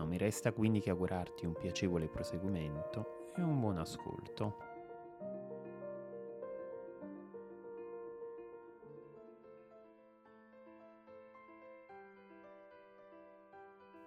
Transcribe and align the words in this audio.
non 0.00 0.08
mi 0.08 0.16
resta 0.16 0.52
quindi 0.52 0.80
che 0.80 0.88
augurarti 0.88 1.44
un 1.44 1.52
piacevole 1.52 2.08
proseguimento 2.08 3.32
e 3.36 3.42
un 3.42 3.60
buon 3.60 3.76
ascolto. 3.76 4.56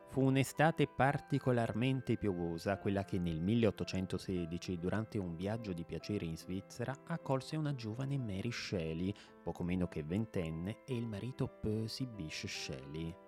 Fu 0.07 0.21
un'estate 0.21 0.87
particolarmente 0.87 2.17
piovosa 2.17 2.77
quella 2.79 3.03
che 3.03 3.19
nel 3.19 3.39
1816, 3.39 4.79
durante 4.79 5.19
un 5.19 5.35
viaggio 5.35 5.73
di 5.73 5.85
piacere 5.85 6.25
in 6.25 6.37
Svizzera, 6.37 6.95
accolse 7.05 7.55
una 7.55 7.75
giovane 7.75 8.17
Mary 8.17 8.51
Shelley, 8.51 9.13
poco 9.43 9.63
meno 9.63 9.87
che 9.87 10.03
ventenne, 10.03 10.83
e 10.85 10.95
il 10.95 11.07
marito 11.07 11.47
Percy 11.47 12.07
Bysshe 12.07 12.47
Shelley. 12.47 13.22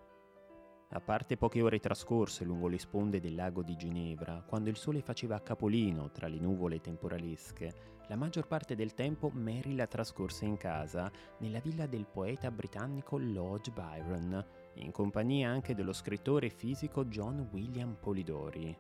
A 0.89 1.01
parte 1.01 1.35
poche 1.35 1.61
ore 1.61 1.79
trascorse 1.79 2.43
lungo 2.45 2.67
le 2.67 2.77
sponde 2.77 3.19
del 3.19 3.35
lago 3.35 3.63
di 3.63 3.75
Ginevra, 3.75 4.43
quando 4.45 4.69
il 4.69 4.77
sole 4.77 5.01
faceva 5.01 5.41
capolino 5.41 6.11
tra 6.11 6.27
le 6.27 6.37
nuvole 6.37 6.79
temporalesche, 6.79 7.73
la 8.07 8.15
maggior 8.15 8.45
parte 8.45 8.75
del 8.75 8.93
tempo 8.93 9.29
Mary 9.33 9.75
la 9.75 9.87
trascorse 9.87 10.45
in 10.45 10.57
casa, 10.57 11.11
nella 11.39 11.59
villa 11.59 11.87
del 11.87 12.05
poeta 12.05 12.51
britannico 12.51 13.17
Lodge 13.17 13.71
Byron, 13.71 14.45
in 14.75 14.91
compagnia 14.91 15.49
anche 15.49 15.73
dello 15.73 15.93
scrittore 15.93 16.49
fisico 16.49 17.05
John 17.05 17.49
William 17.51 17.97
Polidori 17.99 18.77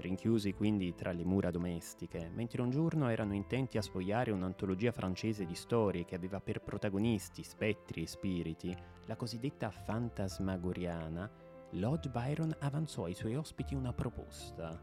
rinchiusi 0.00 0.52
quindi 0.52 0.94
tra 0.94 1.12
le 1.12 1.24
mura 1.24 1.50
domestiche, 1.50 2.30
mentre 2.34 2.62
un 2.62 2.70
giorno 2.70 3.08
erano 3.08 3.34
intenti 3.34 3.78
a 3.78 3.82
sfogliare 3.82 4.30
un'antologia 4.32 4.90
francese 4.90 5.46
di 5.46 5.54
storie 5.54 6.04
che 6.04 6.14
aveva 6.14 6.40
per 6.40 6.62
protagonisti 6.62 7.42
spettri 7.42 8.02
e 8.02 8.06
spiriti, 8.06 8.76
la 9.06 9.16
cosiddetta 9.16 9.70
fantasmagoriana, 9.70 11.30
Lodge 11.74 12.08
Byron 12.08 12.56
avanzò 12.60 13.04
ai 13.04 13.14
suoi 13.14 13.36
ospiti 13.36 13.74
una 13.74 13.92
proposta. 13.92 14.80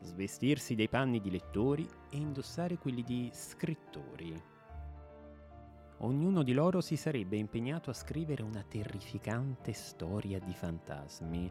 Svestirsi 0.00 0.74
dei 0.74 0.88
panni 0.88 1.20
di 1.20 1.30
lettori 1.30 1.88
e 2.10 2.16
indossare 2.16 2.78
quelli 2.78 3.02
di 3.02 3.30
scrittori. 3.32 4.54
Ognuno 6.00 6.42
di 6.42 6.52
loro 6.52 6.80
si 6.80 6.96
sarebbe 6.96 7.36
impegnato 7.36 7.90
a 7.90 7.94
scrivere 7.94 8.42
una 8.42 8.62
terrificante 8.62 9.72
storia 9.72 10.38
di 10.38 10.52
fantasmi, 10.52 11.50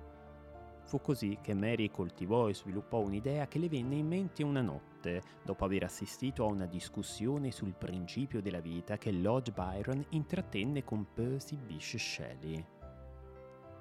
Fu 0.85 1.01
così 1.01 1.39
che 1.41 1.55
Mary 1.55 1.89
coltivò 1.89 2.47
e 2.47 2.53
sviluppò 2.53 2.99
un'idea 2.99 3.47
che 3.47 3.57
le 3.57 3.69
venne 3.69 3.95
in 3.95 4.07
mente 4.07 4.43
una 4.43 4.61
notte, 4.61 5.23
dopo 5.43 5.65
aver 5.65 5.83
assistito 5.83 6.45
a 6.45 6.51
una 6.51 6.67
discussione 6.67 7.49
sul 7.49 7.73
principio 7.73 8.39
della 8.39 8.59
vita 8.59 8.95
che 8.97 9.11
Lodge 9.11 9.51
Byron 9.51 10.05
intrattenne 10.09 10.83
con 10.83 11.07
Percy 11.11 11.57
Bysshe 11.57 11.97
Shelley. 11.97 12.65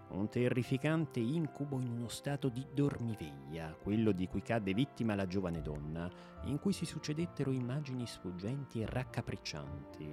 Un 0.08 0.28
terrificante 0.30 1.20
incubo 1.20 1.78
in 1.78 1.90
uno 1.90 2.08
stato 2.08 2.48
di 2.48 2.66
dormiveglia, 2.72 3.76
quello 3.82 4.12
di 4.12 4.26
cui 4.26 4.40
cadde 4.40 4.72
vittima 4.72 5.14
la 5.14 5.26
giovane 5.26 5.60
donna, 5.60 6.10
in 6.44 6.58
cui 6.58 6.72
si 6.72 6.86
succedettero 6.86 7.50
immagini 7.50 8.06
sfuggenti 8.06 8.80
e 8.80 8.86
raccapriccianti. 8.86 10.10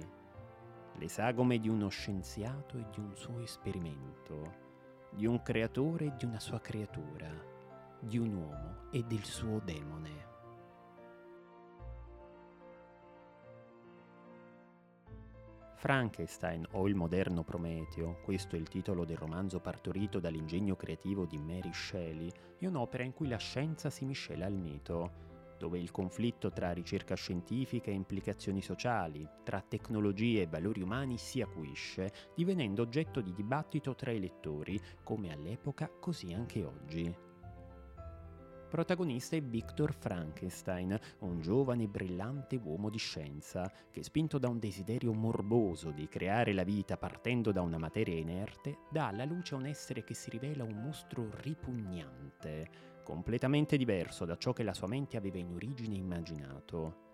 Le 0.98 1.08
sagome 1.08 1.58
di 1.58 1.70
uno 1.70 1.88
scienziato 1.88 2.76
e 2.76 2.84
di 2.92 3.00
un 3.00 3.16
suo 3.16 3.40
esperimento 3.40 4.61
di 5.14 5.26
un 5.26 5.42
creatore 5.42 6.06
e 6.06 6.12
di 6.16 6.24
una 6.24 6.40
sua 6.40 6.60
creatura, 6.60 7.30
di 8.00 8.18
un 8.18 8.34
uomo 8.34 8.90
e 8.90 9.04
del 9.04 9.22
suo 9.24 9.60
demone. 9.62 10.30
Frankenstein 15.82 16.64
o 16.72 16.86
il 16.86 16.94
moderno 16.94 17.42
Prometeo, 17.42 18.20
questo 18.22 18.54
è 18.54 18.58
il 18.58 18.68
titolo 18.68 19.04
del 19.04 19.16
romanzo 19.16 19.58
partorito 19.58 20.20
dall'ingegno 20.20 20.76
creativo 20.76 21.26
di 21.26 21.38
Mary 21.38 21.72
Shelley, 21.72 22.30
è 22.58 22.66
un'opera 22.66 23.02
in 23.02 23.12
cui 23.12 23.26
la 23.26 23.36
scienza 23.36 23.90
si 23.90 24.04
miscela 24.04 24.46
al 24.46 24.54
mito, 24.54 25.31
dove 25.62 25.78
il 25.78 25.92
conflitto 25.92 26.50
tra 26.50 26.72
ricerca 26.72 27.14
scientifica 27.14 27.92
e 27.92 27.94
implicazioni 27.94 28.60
sociali, 28.60 29.24
tra 29.44 29.60
tecnologie 29.60 30.42
e 30.42 30.46
valori 30.48 30.82
umani 30.82 31.18
si 31.18 31.40
acuisce, 31.40 32.12
divenendo 32.34 32.82
oggetto 32.82 33.20
di 33.20 33.32
dibattito 33.32 33.94
tra 33.94 34.10
i 34.10 34.18
lettori, 34.18 34.80
come 35.04 35.32
all'epoca 35.32 35.88
così 36.00 36.32
anche 36.32 36.64
oggi. 36.64 37.16
Protagonista 38.68 39.36
è 39.36 39.40
Victor 39.40 39.92
Frankenstein, 39.92 40.98
un 41.20 41.40
giovane 41.40 41.84
e 41.84 41.88
brillante 41.88 42.58
uomo 42.60 42.90
di 42.90 42.98
scienza 42.98 43.70
che, 43.92 44.02
spinto 44.02 44.38
da 44.38 44.48
un 44.48 44.58
desiderio 44.58 45.12
morboso 45.12 45.92
di 45.92 46.08
creare 46.08 46.52
la 46.52 46.64
vita 46.64 46.96
partendo 46.96 47.52
da 47.52 47.60
una 47.60 47.78
materia 47.78 48.16
inerte, 48.16 48.78
dà 48.90 49.06
alla 49.08 49.26
luce 49.26 49.54
un 49.54 49.66
essere 49.66 50.02
che 50.02 50.14
si 50.14 50.28
rivela 50.30 50.64
un 50.64 50.80
mostro 50.82 51.28
ripugnante, 51.42 52.91
completamente 53.02 53.76
diverso 53.76 54.24
da 54.24 54.36
ciò 54.36 54.52
che 54.52 54.62
la 54.62 54.74
sua 54.74 54.88
mente 54.88 55.16
aveva 55.16 55.38
in 55.38 55.52
origine 55.52 55.94
immaginato. 55.94 57.10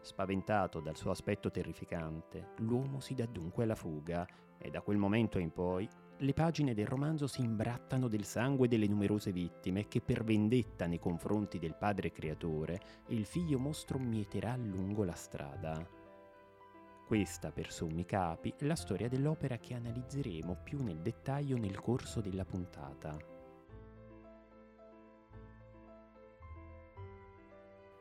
Spaventato 0.00 0.80
dal 0.80 0.96
suo 0.96 1.10
aspetto 1.10 1.50
terrificante, 1.50 2.52
l'uomo 2.58 3.00
si 3.00 3.14
dà 3.14 3.26
dunque 3.26 3.64
alla 3.64 3.74
fuga 3.74 4.26
e 4.58 4.70
da 4.70 4.80
quel 4.80 4.96
momento 4.96 5.38
in 5.38 5.52
poi 5.52 5.88
le 6.18 6.32
pagine 6.32 6.72
del 6.72 6.86
romanzo 6.86 7.26
si 7.26 7.42
imbrattano 7.42 8.08
del 8.08 8.24
sangue 8.24 8.68
delle 8.68 8.86
numerose 8.86 9.32
vittime 9.32 9.86
che 9.86 10.00
per 10.00 10.24
vendetta 10.24 10.86
nei 10.86 10.98
confronti 10.98 11.58
del 11.58 11.74
padre 11.74 12.10
creatore 12.10 12.80
il 13.08 13.26
figlio 13.26 13.58
mostro 13.58 13.98
mieterà 13.98 14.56
lungo 14.56 15.04
la 15.04 15.14
strada. 15.14 15.86
Questa, 17.06 17.52
per 17.52 17.70
sommi 17.70 18.04
capi, 18.04 18.54
è 18.56 18.64
la 18.64 18.74
storia 18.74 19.08
dell'opera 19.08 19.58
che 19.58 19.74
analizzeremo 19.74 20.56
più 20.64 20.82
nel 20.82 21.00
dettaglio 21.00 21.56
nel 21.56 21.80
corso 21.80 22.20
della 22.20 22.44
puntata. 22.44 23.35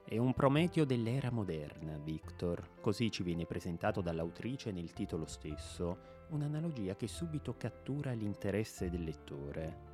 È 0.08 0.20
un 0.20 0.34
Prometeo 0.34 0.86
dell'era 0.86 1.32
moderna, 1.32 1.98
Victor, 1.98 2.76
così 2.80 3.10
ci 3.10 3.24
viene 3.24 3.48
presentato 3.48 4.02
dall'autrice 4.02 4.72
nel 4.72 4.94
titolo 4.94 5.26
stesso, 5.26 6.28
un'analogia 6.30 6.96
che 6.96 7.08
subito 7.08 7.56
cattura 7.58 8.12
l'interesse 8.12 8.92
del 8.92 9.04
lettore. 9.04 9.94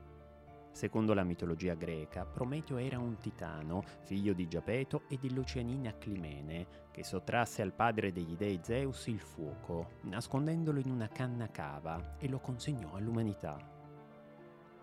Secondo 0.74 1.14
la 1.14 1.24
mitologia 1.24 1.76
greca, 1.76 2.26
Prometeo 2.26 2.76
era 2.76 3.00
un 3.00 3.20
titano, 3.20 3.86
figlio 4.02 4.34
di 4.34 4.50
Giapeto 4.50 5.04
e 5.08 5.18
dell'oceanina 5.18 5.98
Climene, 5.98 6.90
che 6.92 7.06
sottrasse 7.06 7.62
al 7.62 7.72
padre 7.72 8.12
degli 8.12 8.36
dei 8.36 8.60
Zeus 8.62 9.08
il 9.08 9.22
fuoco, 9.22 9.92
nascondendolo 10.02 10.82
in 10.82 10.92
una 10.92 11.08
canna 11.08 11.50
cava 11.50 12.18
e 12.18 12.28
lo 12.28 12.40
consegnò 12.40 12.96
all'umanità. 12.96 13.58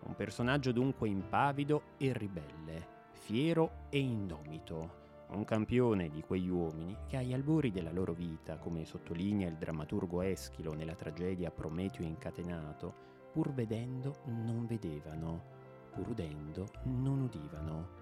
Un 0.05 0.15
personaggio 0.15 0.71
dunque 0.71 1.07
impavido 1.07 1.83
e 1.99 2.13
ribelle, 2.13 2.87
fiero 3.11 3.85
e 3.89 3.99
indomito, 3.99 5.05
un 5.35 5.45
campione 5.45 6.09
di 6.09 6.21
quegli 6.21 6.49
uomini 6.49 6.97
che 7.07 7.17
agli 7.17 7.33
albori 7.33 7.71
della 7.71 7.91
loro 7.91 8.13
vita, 8.13 8.57
come 8.57 8.85
sottolinea 8.85 9.47
il 9.47 9.57
drammaturgo 9.57 10.21
Eschilo 10.21 10.73
nella 10.73 10.95
tragedia 10.95 11.51
Prometeo 11.51 12.05
incatenato, 12.05 12.93
pur 13.31 13.53
vedendo 13.53 14.21
non 14.25 14.65
vedevano, 14.65 15.43
pur 15.91 16.09
udendo 16.09 16.67
non 16.83 17.21
udivano. 17.21 17.97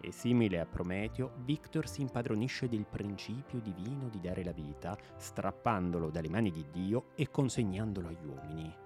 E 0.00 0.12
simile 0.12 0.60
a 0.60 0.66
Prometeo, 0.66 1.32
Victor 1.44 1.88
si 1.88 2.02
impadronisce 2.02 2.68
del 2.68 2.86
principio 2.86 3.58
divino 3.60 4.08
di 4.08 4.20
dare 4.20 4.44
la 4.44 4.52
vita, 4.52 4.96
strappandolo 5.16 6.10
dalle 6.10 6.28
mani 6.28 6.50
di 6.50 6.64
Dio 6.70 7.06
e 7.14 7.30
consegnandolo 7.30 8.08
agli 8.08 8.24
uomini. 8.24 8.76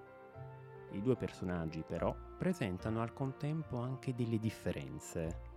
I 0.91 1.01
due 1.01 1.15
personaggi 1.15 1.83
però 1.85 2.15
presentano 2.37 3.01
al 3.01 3.13
contempo 3.13 3.77
anche 3.77 4.15
delle 4.15 4.39
differenze. 4.39 5.52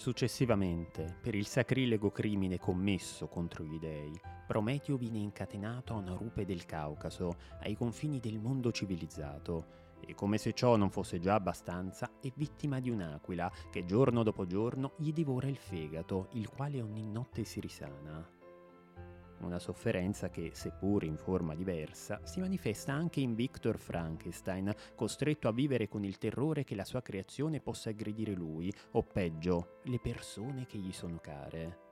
Successivamente, 0.00 1.18
per 1.20 1.34
il 1.34 1.46
sacrilego 1.46 2.10
crimine 2.10 2.56
commesso 2.56 3.28
contro 3.28 3.64
gli 3.64 3.78
dei, 3.78 4.18
Prometeo 4.46 4.96
viene 4.96 5.18
incatenato 5.18 5.92
a 5.92 5.98
una 5.98 6.14
rupe 6.14 6.46
del 6.46 6.64
Caucaso, 6.64 7.36
ai 7.60 7.76
confini 7.76 8.18
del 8.18 8.38
mondo 8.38 8.72
civilizzato, 8.72 9.98
e 10.00 10.14
come 10.14 10.38
se 10.38 10.54
ciò 10.54 10.76
non 10.76 10.88
fosse 10.88 11.18
già 11.18 11.34
abbastanza, 11.34 12.12
è 12.18 12.32
vittima 12.34 12.80
di 12.80 12.88
un'aquila 12.88 13.52
che 13.70 13.84
giorno 13.84 14.22
dopo 14.22 14.46
giorno 14.46 14.92
gli 14.96 15.12
divora 15.12 15.48
il 15.48 15.58
fegato, 15.58 16.28
il 16.32 16.48
quale 16.48 16.80
ogni 16.80 17.04
notte 17.04 17.44
si 17.44 17.60
risana. 17.60 18.39
Una 19.40 19.58
sofferenza 19.58 20.28
che, 20.30 20.50
seppur 20.54 21.04
in 21.04 21.16
forma 21.16 21.54
diversa, 21.54 22.20
si 22.24 22.40
manifesta 22.40 22.92
anche 22.92 23.20
in 23.20 23.34
Victor 23.34 23.78
Frankenstein, 23.78 24.72
costretto 24.94 25.48
a 25.48 25.52
vivere 25.52 25.88
con 25.88 26.04
il 26.04 26.18
terrore 26.18 26.64
che 26.64 26.74
la 26.74 26.84
sua 26.84 27.02
creazione 27.02 27.60
possa 27.60 27.90
aggredire 27.90 28.32
lui, 28.32 28.72
o 28.92 29.02
peggio, 29.02 29.80
le 29.84 29.98
persone 30.00 30.66
che 30.66 30.78
gli 30.78 30.92
sono 30.92 31.18
care. 31.18 31.88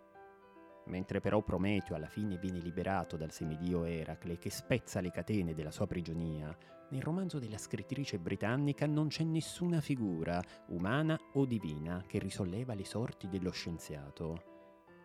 Mentre 0.87 1.21
però 1.21 1.43
Prometeo 1.43 1.97
alla 1.97 2.09
fine 2.09 2.39
viene 2.39 2.61
liberato 2.61 3.17
dal 3.17 3.31
semidio 3.31 3.85
Eracle 3.85 4.39
che 4.39 4.51
spezza 4.51 5.01
le 5.01 5.11
catene 5.11 5.55
della 5.55 5.71
sua 5.71 5.87
prigionia, 5.87 6.57
nel 6.91 7.03
romanzo 7.03 7.39
della 7.39 7.59
scrittrice 7.59 8.19
britannica 8.19 8.87
non 8.87 9.09
c'è 9.09 9.23
nessuna 9.23 9.83
figura, 9.83 10.43
umana 10.69 11.19
o 11.35 11.45
divina, 11.45 12.03
che 12.07 12.19
risolleva 12.19 12.73
le 12.73 12.87
sorti 12.87 13.29
dello 13.29 13.51
scienziato. 13.51 14.58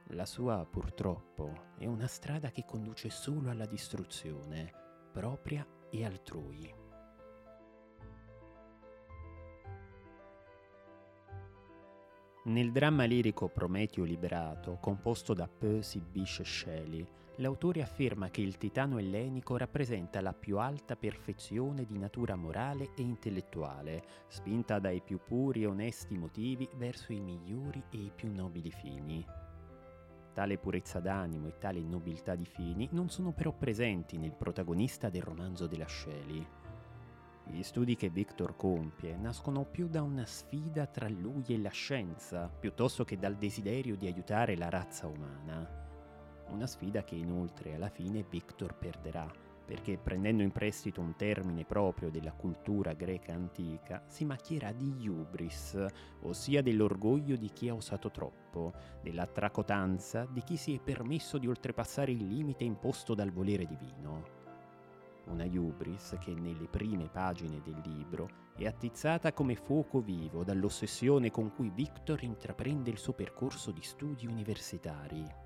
La 0.08 0.26
sua, 0.26 0.66
purtroppo, 0.70 1.72
è 1.78 1.86
una 1.86 2.08
strada 2.08 2.52
che 2.52 2.66
conduce 2.66 3.10
solo 3.10 3.50
alla 3.50 3.66
distruzione, 3.66 4.72
propria 5.12 5.66
e 5.90 6.06
altrui. 6.06 6.82
Nel 12.46 12.74
dramma 12.74 13.06
lirico 13.06 13.48
Prometeo 13.48 14.04
liberato, 14.04 14.78
composto 14.82 15.34
da 15.34 15.48
Percy 15.48 16.02
Bysshe 16.02 16.44
Shelley, 16.44 17.08
l'autore 17.38 17.82
afferma 17.82 18.30
che 18.30 18.42
il 18.42 18.58
titano 18.58 18.98
ellenico 18.98 19.56
rappresenta 19.56 20.20
la 20.20 20.34
più 20.34 20.58
alta 20.58 20.98
perfezione 20.98 21.86
di 21.86 21.98
natura 21.98 22.36
morale 22.36 22.92
e 22.96 23.02
intellettuale, 23.02 24.04
spinta 24.28 24.80
dai 24.80 25.02
più 25.02 25.20
puri 25.26 25.64
e 25.64 25.68
onesti 25.68 26.18
motivi 26.18 26.68
verso 26.76 27.14
i 27.14 27.22
migliori 27.22 27.82
e 27.90 27.98
i 27.98 28.12
più 28.14 28.30
nobili 28.32 28.72
fini. 28.72 29.26
Tale 30.34 30.58
purezza 30.58 31.00
d'animo 31.00 31.48
e 31.48 31.58
tale 31.60 31.80
nobiltà 31.82 32.34
di 32.34 32.46
fini 32.46 32.90
non 32.92 33.08
sono 33.10 33.34
però 33.34 33.52
presenti 33.52 34.18
nel 34.18 34.34
protagonista 34.34 35.10
del 35.10 35.22
romanzo 35.22 35.68
della 35.68 35.88
Shelley. 35.88 36.44
Gli 37.46 37.62
studi 37.62 37.96
che 37.96 38.10
Victor 38.10 38.56
compie 38.56 39.16
nascono 39.16 39.64
più 39.66 39.88
da 39.88 40.02
una 40.02 40.26
sfida 40.26 40.88
tra 40.88 41.08
lui 41.08 41.44
e 41.50 41.60
la 41.60 41.70
scienza, 41.70 42.48
piuttosto 42.48 43.04
che 43.04 43.18
dal 43.18 43.36
desiderio 43.36 43.96
di 43.96 44.08
aiutare 44.08 44.56
la 44.58 44.70
razza 44.70 45.06
umana. 45.06 45.70
Una 46.50 46.66
sfida 46.66 47.04
che 47.04 47.16
inoltre 47.16 47.76
alla 47.76 47.90
fine 47.90 48.26
Victor 48.28 48.74
perderà, 48.76 49.30
perché 49.66 49.98
prendendo 49.98 50.44
in 50.44 50.52
prestito 50.52 51.02
un 51.02 51.16
termine 51.16 51.66
proprio 51.66 52.10
della 52.10 52.34
cultura 52.34 52.94
greca 52.94 53.34
antica, 53.34 54.04
si 54.08 54.26
macchierà 54.26 54.72
di 54.72 55.08
hubris, 55.08 55.86
ossia 56.22 56.62
dell'orgoglio 56.62 57.36
di 57.36 57.50
chi 57.52 57.70
ha 57.70 57.74
osato 57.74 58.12
troppo, 58.12 58.74
della 59.02 59.26
tracotanza 59.26 60.28
di 60.30 60.42
chi 60.44 60.58
si 60.58 60.76
è 60.76 60.80
permesso 60.80 61.38
di 61.38 61.48
oltrepassare 61.48 62.12
il 62.12 62.26
limite 62.28 62.64
imposto 62.64 63.14
dal 63.14 63.32
volere 63.32 63.66
divino 63.66 64.42
una 65.26 65.46
hubris 65.46 66.18
che 66.20 66.34
nelle 66.34 66.68
prime 66.68 67.08
pagine 67.08 67.62
del 67.64 67.80
libro 67.86 68.30
è 68.56 68.66
attizzata 68.66 69.34
come 69.34 69.56
fuoco 69.56 70.02
vivo 70.02 70.44
dall'ossessione 70.44 71.32
con 71.32 71.54
cui 71.54 71.70
Victor 71.70 72.24
intraprende 72.24 72.90
il 72.90 72.98
suo 72.98 73.14
percorso 73.14 73.72
di 73.72 73.82
studi 73.82 74.28
universitari. 74.28 75.43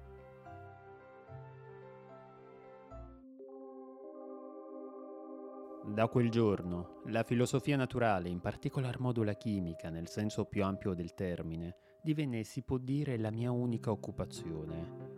Da 5.88 6.10
quel 6.10 6.30
giorno, 6.30 7.02
la 7.06 7.24
filosofia 7.24 7.78
naturale, 7.78 8.28
in 8.28 8.42
particolar 8.42 9.00
modo 9.00 9.24
la 9.24 9.36
chimica, 9.36 9.90
nel 9.90 10.10
senso 10.10 10.44
più 10.44 10.66
ampio 10.66 10.94
del 10.94 11.14
termine, 11.14 11.78
divenne, 12.04 12.44
si 12.44 12.62
può 12.62 12.78
dire, 12.78 13.18
la 13.18 13.32
mia 13.32 13.52
unica 13.52 13.90
occupazione. 13.90 15.16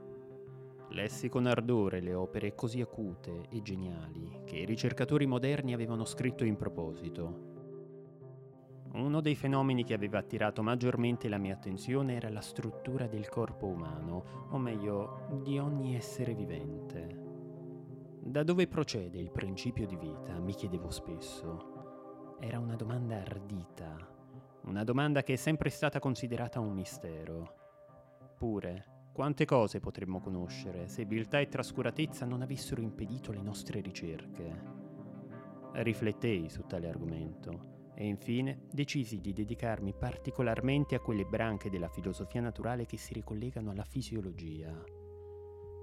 Lessi 0.90 1.28
con 1.28 1.48
ardore 1.48 2.02
le 2.02 2.14
opere 2.14 2.54
così 2.54 2.82
acute 2.82 3.48
e 3.50 3.64
geniali 3.64 4.42
che 4.46 4.58
i 4.58 4.66
ricercatori 4.66 5.26
moderni 5.26 5.74
avevano 5.74 6.06
scritto 6.06 6.46
in 6.46 6.56
proposito. 6.56 7.48
Uno 8.94 9.22
dei 9.22 9.36
fenomeni 9.36 9.84
che 9.84 9.96
aveva 9.96 10.20
attirato 10.20 10.62
maggiormente 10.62 11.30
la 11.30 11.40
mia 11.40 11.56
attenzione 11.56 12.16
era 12.16 12.30
la 12.30 12.42
struttura 12.42 13.08
del 13.08 13.28
corpo 13.28 13.66
umano, 13.66 14.48
o 14.52 14.58
meglio, 14.60 15.42
di 15.42 15.58
ogni 15.58 15.96
essere 15.96 16.36
vivente. 16.36 17.29
Da 18.22 18.44
dove 18.44 18.68
procede 18.68 19.18
il 19.18 19.32
principio 19.32 19.88
di 19.88 19.96
vita? 19.96 20.38
mi 20.40 20.54
chiedevo 20.54 20.90
spesso. 20.92 22.38
Era 22.40 22.60
una 22.60 22.76
domanda 22.76 23.16
ardita, 23.16 23.98
una 24.66 24.84
domanda 24.84 25.24
che 25.24 25.34
è 25.34 25.36
sempre 25.38 25.70
stata 25.70 26.00
considerata 26.00 26.60
un 26.60 26.74
mistero. 26.74 27.56
Pure, 28.38 29.10
quante 29.14 29.46
cose 29.46 29.80
potremmo 29.80 30.20
conoscere 30.20 30.88
se 30.88 31.06
viltà 31.06 31.40
e 31.40 31.48
trascuratezza 31.48 32.26
non 32.26 32.42
avessero 32.42 32.82
impedito 32.82 33.32
le 33.32 33.42
nostre 33.42 33.80
ricerche? 33.80 34.78
Riflettei 35.74 36.50
su 36.50 36.64
tale 36.64 36.90
argomento 36.90 37.92
e 37.96 38.06
infine 38.06 38.68
decisi 38.72 39.20
di 39.20 39.34
dedicarmi 39.34 39.94
particolarmente 39.94 40.96
a 40.96 41.00
quelle 41.00 41.26
branche 41.26 41.70
della 41.70 41.90
filosofia 41.90 42.42
naturale 42.42 42.86
che 42.86 42.98
si 42.98 43.14
ricollegano 43.14 43.72
alla 43.72 43.84
fisiologia. 43.84 44.99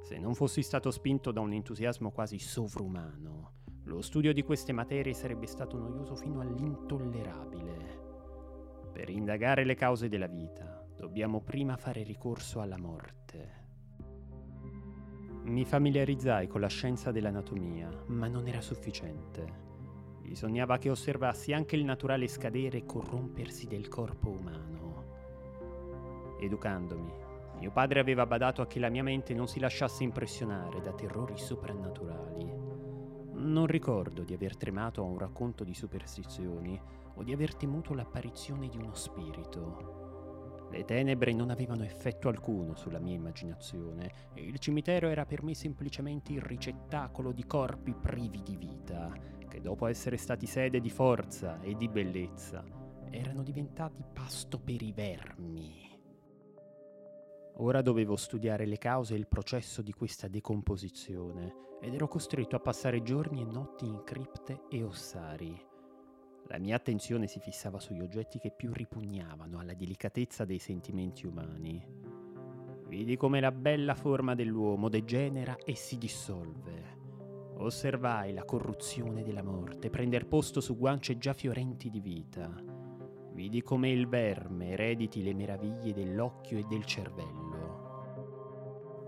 Se 0.06 0.16
non 0.18 0.36
fossi 0.36 0.62
stato 0.62 0.92
spinto 0.92 1.32
da 1.32 1.40
un 1.40 1.52
entusiasmo 1.52 2.12
quasi 2.12 2.38
sovrumano, 2.38 3.54
lo 3.86 4.00
studio 4.02 4.32
di 4.32 4.44
queste 4.44 4.70
materie 4.70 5.12
sarebbe 5.12 5.46
stato 5.46 5.76
noioso 5.76 6.14
fino 6.14 6.40
all'intollerabile. 6.40 8.02
Per 8.92 9.10
indagare 9.10 9.64
le 9.64 9.74
cause 9.74 10.08
della 10.08 10.28
vita, 10.28 10.86
dobbiamo 10.96 11.40
prima 11.40 11.76
fare 11.76 12.04
ricorso 12.04 12.60
alla 12.60 12.78
morte. 12.78 13.64
Mi 15.42 15.64
familiarizzai 15.64 16.46
con 16.46 16.60
la 16.60 16.68
scienza 16.68 17.10
dell'anatomia, 17.10 17.90
ma 18.06 18.28
non 18.28 18.46
era 18.46 18.60
sufficiente. 18.60 19.64
Bisognava 20.22 20.78
che 20.78 20.88
osservassi 20.88 21.52
anche 21.52 21.74
il 21.74 21.82
naturale 21.84 22.28
scadere 22.28 22.78
e 22.78 22.86
corrompersi 22.86 23.66
del 23.66 23.88
corpo 23.88 24.28
umano. 24.28 25.04
Educandomi, 26.38 27.25
mio 27.58 27.70
padre 27.70 28.00
aveva 28.00 28.26
badato 28.26 28.62
a 28.62 28.66
che 28.66 28.78
la 28.78 28.90
mia 28.90 29.02
mente 29.02 29.34
non 29.34 29.48
si 29.48 29.60
lasciasse 29.60 30.04
impressionare 30.04 30.80
da 30.80 30.92
terrori 30.92 31.38
soprannaturali. 31.38 32.52
Non 33.32 33.66
ricordo 33.66 34.22
di 34.24 34.34
aver 34.34 34.56
tremato 34.56 35.00
a 35.00 35.04
un 35.04 35.18
racconto 35.18 35.64
di 35.64 35.74
superstizioni 35.74 36.80
o 37.14 37.22
di 37.22 37.32
aver 37.32 37.54
temuto 37.54 37.94
l'apparizione 37.94 38.68
di 38.68 38.76
uno 38.76 38.94
spirito. 38.94 40.04
Le 40.70 40.84
tenebre 40.84 41.32
non 41.32 41.50
avevano 41.50 41.84
effetto 41.84 42.28
alcuno 42.28 42.74
sulla 42.74 42.98
mia 42.98 43.14
immaginazione 43.14 44.10
e 44.34 44.42
il 44.42 44.58
cimitero 44.58 45.08
era 45.08 45.24
per 45.24 45.42
me 45.42 45.54
semplicemente 45.54 46.32
il 46.32 46.42
ricettacolo 46.42 47.32
di 47.32 47.46
corpi 47.46 47.94
privi 47.94 48.42
di 48.42 48.56
vita, 48.56 49.12
che 49.48 49.60
dopo 49.60 49.86
essere 49.86 50.16
stati 50.16 50.46
sede 50.46 50.80
di 50.80 50.90
forza 50.90 51.60
e 51.60 51.74
di 51.74 51.88
bellezza, 51.88 52.64
erano 53.10 53.42
diventati 53.42 54.02
pasto 54.12 54.58
per 54.58 54.82
i 54.82 54.92
vermi. 54.92 55.95
Ora 57.58 57.82
dovevo 57.82 58.16
studiare 58.16 58.66
le 58.66 58.78
cause 58.78 59.14
e 59.14 59.18
il 59.18 59.28
processo 59.28 59.82
di 59.82 59.92
questa 59.92 60.28
decomposizione 60.28 61.78
ed 61.80 61.94
ero 61.94 62.08
costretto 62.08 62.56
a 62.56 62.60
passare 62.60 63.02
giorni 63.02 63.42
e 63.42 63.44
notti 63.44 63.86
in 63.86 64.02
cripte 64.04 64.62
e 64.68 64.82
ossari 64.82 65.74
la 66.48 66.58
mia 66.58 66.76
attenzione 66.76 67.26
si 67.26 67.40
fissava 67.40 67.80
sugli 67.80 68.00
oggetti 68.00 68.38
che 68.38 68.52
più 68.52 68.72
ripugnavano 68.72 69.58
alla 69.58 69.74
delicatezza 69.74 70.44
dei 70.44 70.60
sentimenti 70.60 71.26
umani. 71.26 71.84
Vidi 72.86 73.16
come 73.16 73.40
la 73.40 73.50
bella 73.50 73.94
forma 73.94 74.36
dell'uomo 74.36 74.88
degenera 74.88 75.56
e 75.56 75.74
si 75.74 75.98
dissolve. 75.98 76.94
Osservai 77.56 78.32
la 78.32 78.44
corruzione 78.44 79.24
della 79.24 79.42
morte 79.42 79.90
prender 79.90 80.28
posto 80.28 80.60
su 80.60 80.76
guance 80.76 81.18
già 81.18 81.32
fiorenti 81.32 81.90
di 81.90 82.00
vita. 82.00 82.48
Vidi 83.32 83.62
come 83.62 83.90
il 83.90 84.06
verme 84.06 84.70
erediti 84.70 85.24
le 85.24 85.34
meraviglie 85.34 85.92
dell'occhio 85.92 86.58
e 86.58 86.64
del 86.68 86.84
cervello. 86.84 87.45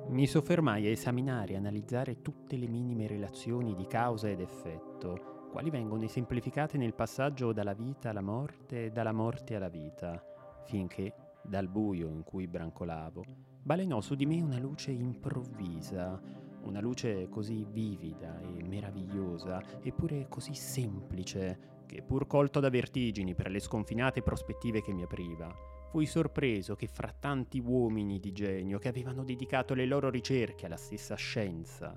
Mi 0.08 0.26
soffermai 0.26 0.86
a 0.86 0.90
esaminare 0.90 1.52
e 1.52 1.56
analizzare 1.56 2.22
tutte 2.22 2.56
le 2.56 2.66
minime 2.66 3.06
relazioni 3.06 3.74
di 3.74 3.86
causa 3.86 4.26
ed 4.30 4.40
effetto 4.40 5.48
quali 5.52 5.68
vengono 5.68 6.04
esemplificate 6.04 6.78
nel 6.78 6.94
passaggio 6.94 7.52
dalla 7.52 7.74
vita 7.74 8.08
alla 8.08 8.22
morte 8.22 8.86
e 8.86 8.90
dalla 8.90 9.12
morte 9.12 9.54
alla 9.54 9.68
vita, 9.68 10.22
finché, 10.64 11.12
dal 11.42 11.68
buio 11.68 12.08
in 12.08 12.22
cui 12.22 12.46
brancolavo, 12.46 13.22
balenò 13.62 14.00
su 14.00 14.14
di 14.14 14.24
me 14.24 14.40
una 14.40 14.58
luce 14.58 14.92
improvvisa, 14.92 16.18
una 16.62 16.80
luce 16.80 17.28
così 17.28 17.66
vivida 17.70 18.40
e 18.40 18.62
meravigliosa, 18.62 19.62
eppure 19.82 20.26
così 20.30 20.54
semplice, 20.54 21.82
che 21.86 22.02
pur 22.02 22.26
colto 22.26 22.60
da 22.60 22.70
vertigini 22.70 23.34
per 23.34 23.50
le 23.50 23.60
sconfinate 23.60 24.22
prospettive 24.22 24.80
che 24.80 24.94
mi 24.94 25.02
apriva, 25.02 25.54
fui 25.88 26.07
sorpreso 26.07 26.76
che 26.76 26.87
fra 26.87 27.12
tanti 27.18 27.61
uomini 27.61 28.18
di 28.21 28.33
genio 28.33 28.78
che 28.78 28.88
avevano 28.88 29.25
dedicato 29.25 29.75
le 29.75 29.87
loro 29.87 30.11
ricerche 30.11 30.66
alla 30.66 30.76
stessa 30.76 31.14
scienza, 31.14 31.95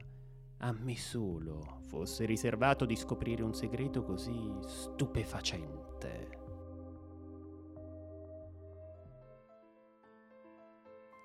a 0.64 0.72
me 0.72 0.96
solo 0.96 1.80
fosse 1.88 2.26
riservato 2.26 2.86
di 2.86 2.96
scoprire 2.96 3.44
un 3.44 3.54
segreto 3.54 4.04
così 4.04 4.52
stupefacente. 4.66 6.40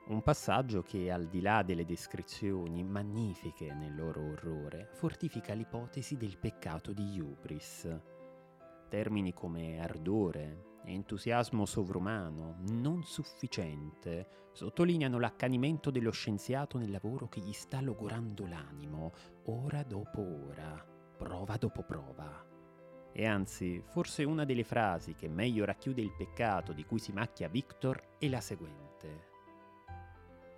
Un 0.08 0.22
passaggio 0.22 0.82
che, 0.82 1.10
al 1.10 1.26
di 1.26 1.40
là 1.40 1.64
delle 1.64 1.84
descrizioni 1.84 2.84
magnifiche 2.84 3.74
nel 3.74 3.94
loro 3.96 4.22
orrore, 4.22 4.88
fortifica 4.92 5.52
l'ipotesi 5.52 6.16
del 6.16 6.38
peccato 6.38 6.92
di 6.92 7.14
Iubris. 7.14 7.88
Termini 8.88 9.32
come 9.32 9.80
ardore, 9.80 10.75
entusiasmo 10.86 11.66
sovrumano, 11.66 12.58
non 12.68 13.02
sufficiente, 13.02 14.50
sottolineano 14.52 15.18
l'accanimento 15.18 15.90
dello 15.90 16.12
scienziato 16.12 16.78
nel 16.78 16.90
lavoro 16.90 17.28
che 17.28 17.40
gli 17.40 17.52
sta 17.52 17.80
logorando 17.80 18.46
l'animo, 18.46 19.12
ora 19.46 19.82
dopo 19.82 20.20
ora, 20.20 20.84
prova 21.16 21.56
dopo 21.56 21.82
prova. 21.82 22.44
E 23.12 23.26
anzi, 23.26 23.82
forse 23.84 24.24
una 24.24 24.44
delle 24.44 24.64
frasi 24.64 25.14
che 25.14 25.28
meglio 25.28 25.64
racchiude 25.64 26.02
il 26.02 26.14
peccato 26.16 26.72
di 26.72 26.84
cui 26.84 26.98
si 26.98 27.12
macchia 27.12 27.48
Victor 27.48 28.16
è 28.18 28.28
la 28.28 28.40
seguente. 28.40 29.34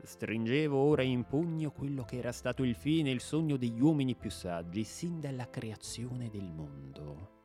Stringevo 0.02 0.76
ora 0.76 1.02
in 1.02 1.25
pugno 1.25 1.70
quello 1.70 2.04
che 2.04 2.18
era 2.18 2.32
stato 2.32 2.62
il 2.62 2.75
fine 2.75 3.11
e 3.11 3.12
il 3.12 3.20
sogno 3.20 3.56
degli 3.56 3.80
uomini 3.80 4.14
più 4.14 4.30
saggi 4.30 4.85
sin 4.85 5.20
dalla 5.20 5.49
creazione 5.50 6.30
del 6.30 6.50
mondo. 6.50 7.38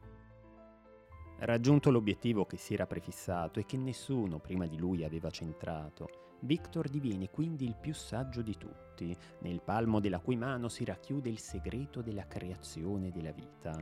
Raggiunto 1.45 1.91
l'obiettivo 1.91 2.45
che 2.45 2.55
si 2.55 2.73
era 2.73 2.87
prefissato 2.87 3.59
e 3.59 3.65
che 3.65 3.75
nessuno 3.75 4.39
prima 4.39 4.65
di 4.65 4.77
lui 4.77 5.03
aveva 5.03 5.29
centrato, 5.29 6.37
Victor 6.39 6.87
diviene 6.87 7.29
quindi 7.29 7.65
il 7.65 7.75
più 7.75 7.93
saggio 7.93 8.41
di 8.41 8.55
tutti, 8.55 9.13
nel 9.39 9.61
palmo 9.61 9.99
della 9.99 10.21
cui 10.21 10.37
mano 10.37 10.69
si 10.69 10.85
racchiude 10.85 11.27
il 11.27 11.39
segreto 11.39 12.01
della 12.01 12.27
creazione 12.27 13.11
della 13.11 13.33
vita. 13.33 13.77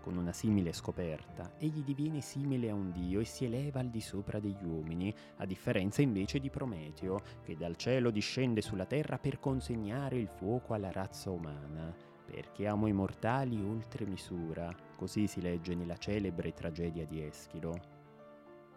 Con 0.00 0.16
una 0.16 0.32
simile 0.32 0.72
scoperta, 0.72 1.52
egli 1.58 1.84
diviene 1.84 2.22
simile 2.22 2.70
a 2.70 2.74
un 2.74 2.92
dio 2.92 3.20
e 3.20 3.26
si 3.26 3.44
eleva 3.44 3.80
al 3.80 3.90
di 3.90 4.00
sopra 4.00 4.40
degli 4.40 4.64
uomini, 4.64 5.14
a 5.36 5.44
differenza 5.44 6.00
invece 6.00 6.40
di 6.40 6.48
Prometeo, 6.48 7.20
che 7.42 7.58
dal 7.58 7.76
cielo 7.76 8.10
discende 8.10 8.62
sulla 8.62 8.86
terra 8.86 9.18
per 9.18 9.38
consegnare 9.38 10.16
il 10.16 10.28
fuoco 10.28 10.72
alla 10.72 10.92
razza 10.92 11.28
umana, 11.30 11.94
perché 12.24 12.66
amo 12.66 12.86
i 12.86 12.92
mortali 12.92 13.60
oltre 13.60 14.06
misura, 14.06 14.74
così 15.02 15.26
si 15.26 15.40
legge 15.40 15.74
nella 15.74 15.96
celebre 15.96 16.52
tragedia 16.52 17.04
di 17.04 17.20
Eschilo. 17.20 17.74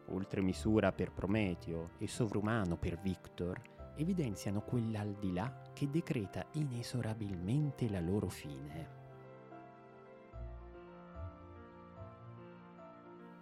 Oltre 0.08 0.41
misura 0.41 0.91
per 0.91 1.12
Prometeo 1.12 1.91
e 2.00 2.08
sovrumano 2.08 2.77
per 2.77 3.00
Victor 3.00 3.62
evidenziano 3.96 4.62
quell'aldilà 4.62 5.70
che 5.72 5.88
decreta 5.88 6.44
inesorabilmente 6.53 7.88
la 7.91 8.00
loro 8.00 8.27
fine. 8.27 9.03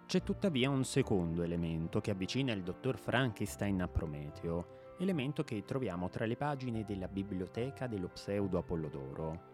C'è 0.04 0.22
tuttavia 0.22 0.68
un 0.68 0.84
secondo 0.84 1.42
elemento 1.42 2.02
che 2.02 2.10
avvicina 2.10 2.52
il 2.52 2.62
dottor 2.62 2.98
Frankenstein 2.98 3.80
a 3.80 3.88
Prometeo, 3.88 4.92
elemento 4.98 5.42
che 5.42 5.64
troviamo 5.64 6.10
tra 6.10 6.26
le 6.26 6.36
pagine 6.36 6.84
della 6.84 7.08
biblioteca 7.08 7.86
dello 7.86 8.08
pseudo 8.08 8.58
Apollodoro. 8.58 9.53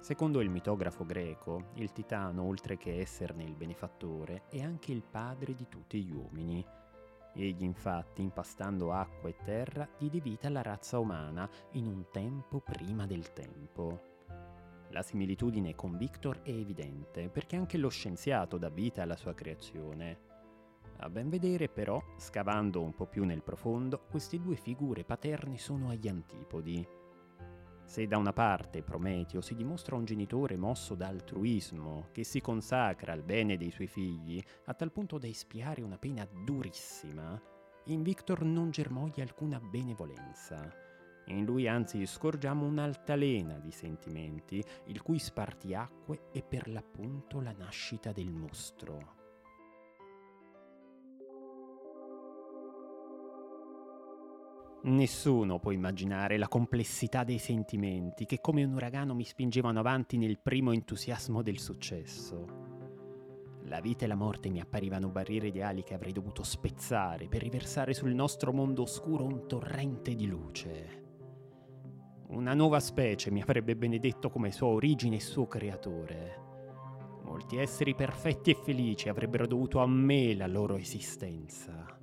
Secondo 0.00 0.40
il 0.40 0.48
mitografo 0.48 1.04
greco, 1.04 1.72
il 1.74 1.92
titano, 1.92 2.42
oltre 2.42 2.78
che 2.78 2.98
esserne 2.98 3.44
il 3.44 3.54
benefattore, 3.54 4.44
è 4.48 4.62
anche 4.62 4.92
il 4.92 5.02
padre 5.02 5.54
di 5.54 5.68
tutti 5.68 6.02
gli 6.02 6.10
uomini. 6.10 6.64
Egli 7.34 7.62
infatti, 7.62 8.22
impastando 8.22 8.92
acqua 8.92 9.28
e 9.28 9.36
terra, 9.44 9.86
diede 9.98 10.20
vita 10.20 10.46
alla 10.46 10.62
razza 10.62 10.98
umana 10.98 11.48
in 11.72 11.86
un 11.86 12.06
tempo 12.10 12.60
prima 12.60 13.06
del 13.06 13.34
tempo. 13.34 14.08
La 14.88 15.02
similitudine 15.02 15.74
con 15.74 15.98
Victor 15.98 16.40
è 16.42 16.50
evidente, 16.50 17.28
perché 17.28 17.56
anche 17.56 17.76
lo 17.76 17.90
scienziato 17.90 18.56
dà 18.56 18.70
vita 18.70 19.02
alla 19.02 19.16
sua 19.16 19.34
creazione. 19.34 20.28
A 20.96 21.10
ben 21.10 21.28
vedere, 21.28 21.68
però, 21.68 22.02
scavando 22.16 22.82
un 22.82 22.94
po' 22.94 23.06
più 23.06 23.24
nel 23.24 23.42
profondo, 23.42 24.00
queste 24.10 24.40
due 24.40 24.56
figure 24.56 25.04
paterne 25.04 25.58
sono 25.58 25.90
agli 25.90 26.08
antipodi. 26.08 26.98
Se 27.90 28.06
da 28.06 28.18
una 28.18 28.32
parte 28.32 28.84
Prometeo 28.84 29.40
si 29.40 29.56
dimostra 29.56 29.96
un 29.96 30.04
genitore 30.04 30.56
mosso 30.56 30.94
da 30.94 31.08
altruismo, 31.08 32.06
che 32.12 32.22
si 32.22 32.40
consacra 32.40 33.12
al 33.12 33.24
bene 33.24 33.56
dei 33.56 33.72
suoi 33.72 33.88
figli, 33.88 34.40
a 34.66 34.74
tal 34.74 34.92
punto 34.92 35.18
da 35.18 35.26
espiare 35.26 35.82
una 35.82 35.98
pena 35.98 36.24
durissima, 36.44 37.36
in 37.86 38.04
Victor 38.04 38.44
non 38.44 38.70
germoglia 38.70 39.24
alcuna 39.24 39.58
benevolenza 39.58 40.72
in 41.26 41.44
lui 41.44 41.68
anzi 41.68 42.04
scorgiamo 42.06 42.66
un'altalena 42.66 43.60
di 43.60 43.70
sentimenti, 43.70 44.64
il 44.86 45.00
cui 45.00 45.20
spartiacque 45.20 46.30
è 46.32 46.42
per 46.42 46.68
l'appunto 46.68 47.40
la 47.40 47.52
nascita 47.52 48.10
del 48.10 48.30
mostro. 48.32 49.19
Nessuno 54.82 55.58
può 55.58 55.72
immaginare 55.72 56.38
la 56.38 56.48
complessità 56.48 57.22
dei 57.22 57.38
sentimenti 57.38 58.24
che 58.24 58.40
come 58.40 58.64
un 58.64 58.72
uragano 58.72 59.14
mi 59.14 59.24
spingevano 59.24 59.78
avanti 59.78 60.16
nel 60.16 60.38
primo 60.38 60.72
entusiasmo 60.72 61.42
del 61.42 61.58
successo. 61.58 62.46
La 63.64 63.80
vita 63.80 64.06
e 64.06 64.08
la 64.08 64.14
morte 64.14 64.48
mi 64.48 64.58
apparivano 64.58 65.10
barriere 65.10 65.48
ideali 65.48 65.82
che 65.82 65.92
avrei 65.92 66.12
dovuto 66.12 66.42
spezzare 66.42 67.28
per 67.28 67.42
riversare 67.42 67.92
sul 67.92 68.14
nostro 68.14 68.54
mondo 68.54 68.82
oscuro 68.82 69.24
un 69.24 69.46
torrente 69.46 70.14
di 70.14 70.26
luce. 70.26 71.04
Una 72.28 72.54
nuova 72.54 72.80
specie 72.80 73.30
mi 73.30 73.42
avrebbe 73.42 73.76
benedetto 73.76 74.30
come 74.30 74.50
sua 74.50 74.68
origine 74.68 75.16
e 75.16 75.20
suo 75.20 75.46
creatore. 75.46 76.48
Molti 77.24 77.58
esseri 77.58 77.94
perfetti 77.94 78.50
e 78.50 78.54
felici 78.54 79.10
avrebbero 79.10 79.46
dovuto 79.46 79.80
a 79.80 79.86
me 79.86 80.34
la 80.34 80.46
loro 80.46 80.76
esistenza. 80.76 81.99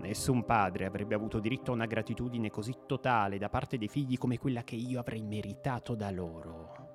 Nessun 0.00 0.44
padre 0.44 0.86
avrebbe 0.86 1.14
avuto 1.14 1.40
diritto 1.40 1.70
a 1.70 1.74
una 1.74 1.86
gratitudine 1.86 2.50
così 2.50 2.74
totale 2.86 3.36
da 3.36 3.48
parte 3.48 3.78
dei 3.78 3.88
figli 3.88 4.16
come 4.16 4.38
quella 4.38 4.62
che 4.62 4.76
io 4.76 5.00
avrei 5.00 5.22
meritato 5.22 5.94
da 5.94 6.10
loro. 6.10 6.86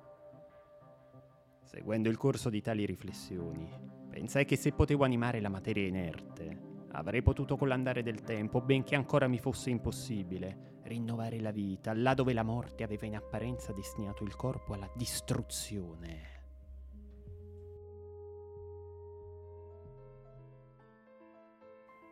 Seguendo 1.62 2.08
il 2.08 2.16
corso 2.16 2.50
di 2.50 2.60
tali 2.60 2.86
riflessioni, 2.86 3.68
pensai 4.08 4.44
che 4.44 4.56
se 4.56 4.72
potevo 4.72 5.04
animare 5.04 5.40
la 5.40 5.48
materia 5.48 5.86
inerte, 5.86 6.72
avrei 6.92 7.22
potuto 7.22 7.56
con 7.56 7.68
l'andare 7.68 8.02
del 8.02 8.22
tempo, 8.22 8.60
benché 8.60 8.94
ancora 8.94 9.26
mi 9.26 9.38
fosse 9.38 9.70
impossibile, 9.70 10.80
rinnovare 10.84 11.40
la 11.40 11.50
vita, 11.50 11.92
là 11.92 12.14
dove 12.14 12.32
la 12.32 12.42
morte 12.42 12.84
aveva 12.84 13.06
in 13.06 13.16
apparenza 13.16 13.72
destinato 13.72 14.24
il 14.24 14.36
corpo 14.36 14.72
alla 14.72 14.90
distruzione. 14.94 16.33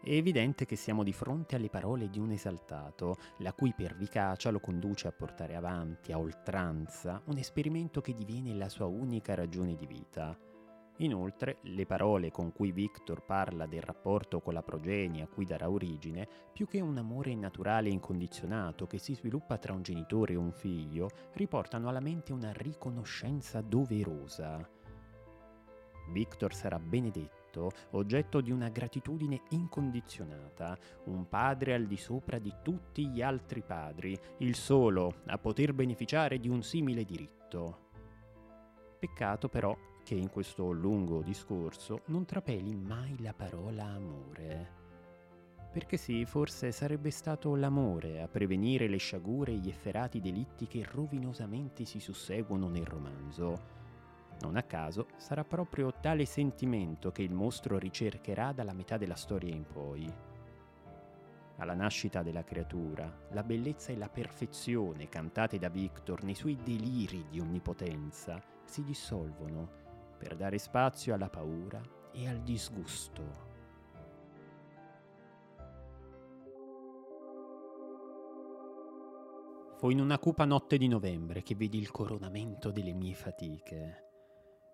È 0.02 0.10
evidente 0.10 0.66
che 0.66 0.76
siamo 0.76 1.02
di 1.04 1.12
fronte 1.12 1.54
alle 1.54 1.70
parole 1.70 2.10
di 2.10 2.18
un 2.18 2.32
esaltato, 2.32 3.16
la 3.38 3.52
cui 3.52 3.72
pervicacia 3.72 4.50
lo 4.50 4.60
conduce 4.60 5.06
a 5.06 5.12
portare 5.12 5.54
avanti 5.54 6.12
a 6.12 6.18
oltranza 6.18 7.22
un 7.26 7.38
esperimento 7.38 8.00
che 8.00 8.14
diviene 8.14 8.54
la 8.54 8.68
sua 8.68 8.86
unica 8.86 9.34
ragione 9.34 9.76
di 9.76 9.86
vita 9.86 10.36
Inoltre, 10.98 11.58
le 11.62 11.86
parole 11.86 12.30
con 12.30 12.52
cui 12.52 12.70
Victor 12.70 13.24
parla 13.24 13.66
del 13.66 13.80
rapporto 13.80 14.40
con 14.40 14.52
la 14.52 14.62
progenie 14.62 15.22
a 15.22 15.26
cui 15.26 15.44
darà 15.44 15.70
origine, 15.70 16.28
più 16.52 16.66
che 16.66 16.80
un 16.80 16.98
amore 16.98 17.34
naturale 17.34 17.88
e 17.88 17.92
incondizionato 17.92 18.86
che 18.86 18.98
si 18.98 19.14
sviluppa 19.14 19.56
tra 19.56 19.72
un 19.72 19.82
genitore 19.82 20.34
e 20.34 20.36
un 20.36 20.52
figlio, 20.52 21.08
riportano 21.32 21.88
alla 21.88 22.00
mente 22.00 22.32
una 22.32 22.52
riconoscenza 22.52 23.62
doverosa. 23.62 24.68
Victor 26.10 26.54
sarà 26.54 26.78
benedetto, 26.78 27.41
oggetto 27.90 28.40
di 28.40 28.50
una 28.50 28.68
gratitudine 28.68 29.42
incondizionata, 29.50 30.76
un 31.04 31.28
padre 31.28 31.74
al 31.74 31.86
di 31.86 31.96
sopra 31.96 32.38
di 32.38 32.52
tutti 32.62 33.08
gli 33.08 33.22
altri 33.22 33.62
padri, 33.62 34.18
il 34.38 34.54
solo 34.54 35.22
a 35.26 35.38
poter 35.38 35.72
beneficiare 35.72 36.38
di 36.38 36.48
un 36.48 36.62
simile 36.62 37.04
diritto. 37.04 37.90
Peccato 38.98 39.48
però 39.48 39.76
che 40.04 40.14
in 40.14 40.30
questo 40.30 40.70
lungo 40.72 41.22
discorso 41.22 42.02
non 42.06 42.24
trapeli 42.24 42.74
mai 42.74 43.20
la 43.20 43.34
parola 43.34 43.84
amore. 43.84 44.80
Perché 45.72 45.96
sì, 45.96 46.26
forse 46.26 46.70
sarebbe 46.70 47.10
stato 47.10 47.56
l'amore 47.56 48.20
a 48.20 48.28
prevenire 48.28 48.88
le 48.88 48.98
sciagure 48.98 49.52
e 49.52 49.56
gli 49.56 49.68
efferati 49.68 50.20
delitti 50.20 50.66
che 50.66 50.84
rovinosamente 50.86 51.86
si 51.86 51.98
susseguono 51.98 52.68
nel 52.68 52.84
romanzo. 52.84 53.81
Non 54.40 54.56
a 54.56 54.62
caso 54.62 55.08
sarà 55.16 55.44
proprio 55.44 55.92
tale 56.00 56.24
sentimento 56.24 57.12
che 57.12 57.22
il 57.22 57.32
mostro 57.32 57.78
ricercherà 57.78 58.52
dalla 58.52 58.72
metà 58.72 58.96
della 58.96 59.14
storia 59.14 59.54
in 59.54 59.64
poi. 59.64 60.12
Alla 61.58 61.74
nascita 61.74 62.22
della 62.22 62.42
creatura, 62.42 63.10
la 63.30 63.44
bellezza 63.44 63.92
e 63.92 63.96
la 63.96 64.08
perfezione 64.08 65.08
cantate 65.08 65.58
da 65.58 65.68
Victor 65.68 66.24
nei 66.24 66.34
suoi 66.34 66.56
deliri 66.56 67.26
di 67.28 67.38
onnipotenza 67.38 68.42
si 68.64 68.82
dissolvono 68.82 69.80
per 70.18 70.34
dare 70.34 70.58
spazio 70.58 71.14
alla 71.14 71.28
paura 71.28 71.80
e 72.10 72.28
al 72.28 72.40
disgusto. 72.40 73.50
Fu 79.76 79.90
in 79.90 80.00
una 80.00 80.18
cupa 80.18 80.44
notte 80.44 80.78
di 80.78 80.86
novembre 80.86 81.42
che 81.42 81.54
vidi 81.54 81.78
il 81.78 81.90
coronamento 81.90 82.70
delle 82.70 82.92
mie 82.92 83.14
fatiche. 83.14 84.11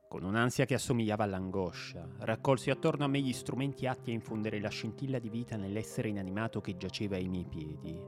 Con 0.08 0.24
un'ansia 0.24 0.64
che 0.64 0.72
assomigliava 0.72 1.24
all'angoscia, 1.24 2.08
raccolsi 2.20 2.70
attorno 2.70 3.04
a 3.04 3.08
me 3.08 3.20
gli 3.20 3.34
strumenti 3.34 3.86
atti 3.86 4.10
a 4.10 4.14
infondere 4.14 4.58
la 4.58 4.70
scintilla 4.70 5.18
di 5.18 5.28
vita 5.28 5.58
nell'essere 5.58 6.08
inanimato 6.08 6.62
che 6.62 6.78
giaceva 6.78 7.16
ai 7.16 7.28
miei 7.28 7.44
piedi. 7.44 8.02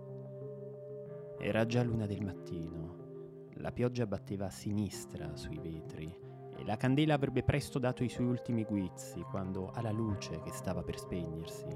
Era 1.38 1.66
già 1.66 1.82
l'una 1.82 2.06
del 2.06 2.24
mattino. 2.24 3.48
La 3.56 3.70
pioggia 3.70 4.06
batteva 4.06 4.46
a 4.46 4.50
sinistra 4.50 5.36
sui 5.36 5.58
vetri 5.58 6.10
e 6.56 6.64
la 6.64 6.78
candela 6.78 7.12
avrebbe 7.12 7.42
presto 7.42 7.78
dato 7.78 8.02
i 8.02 8.08
suoi 8.08 8.28
ultimi 8.28 8.64
guizzi 8.64 9.20
quando, 9.20 9.70
alla 9.70 9.92
luce 9.92 10.40
che 10.40 10.52
stava 10.52 10.82
per 10.82 10.98
spegnersi, 10.98 11.68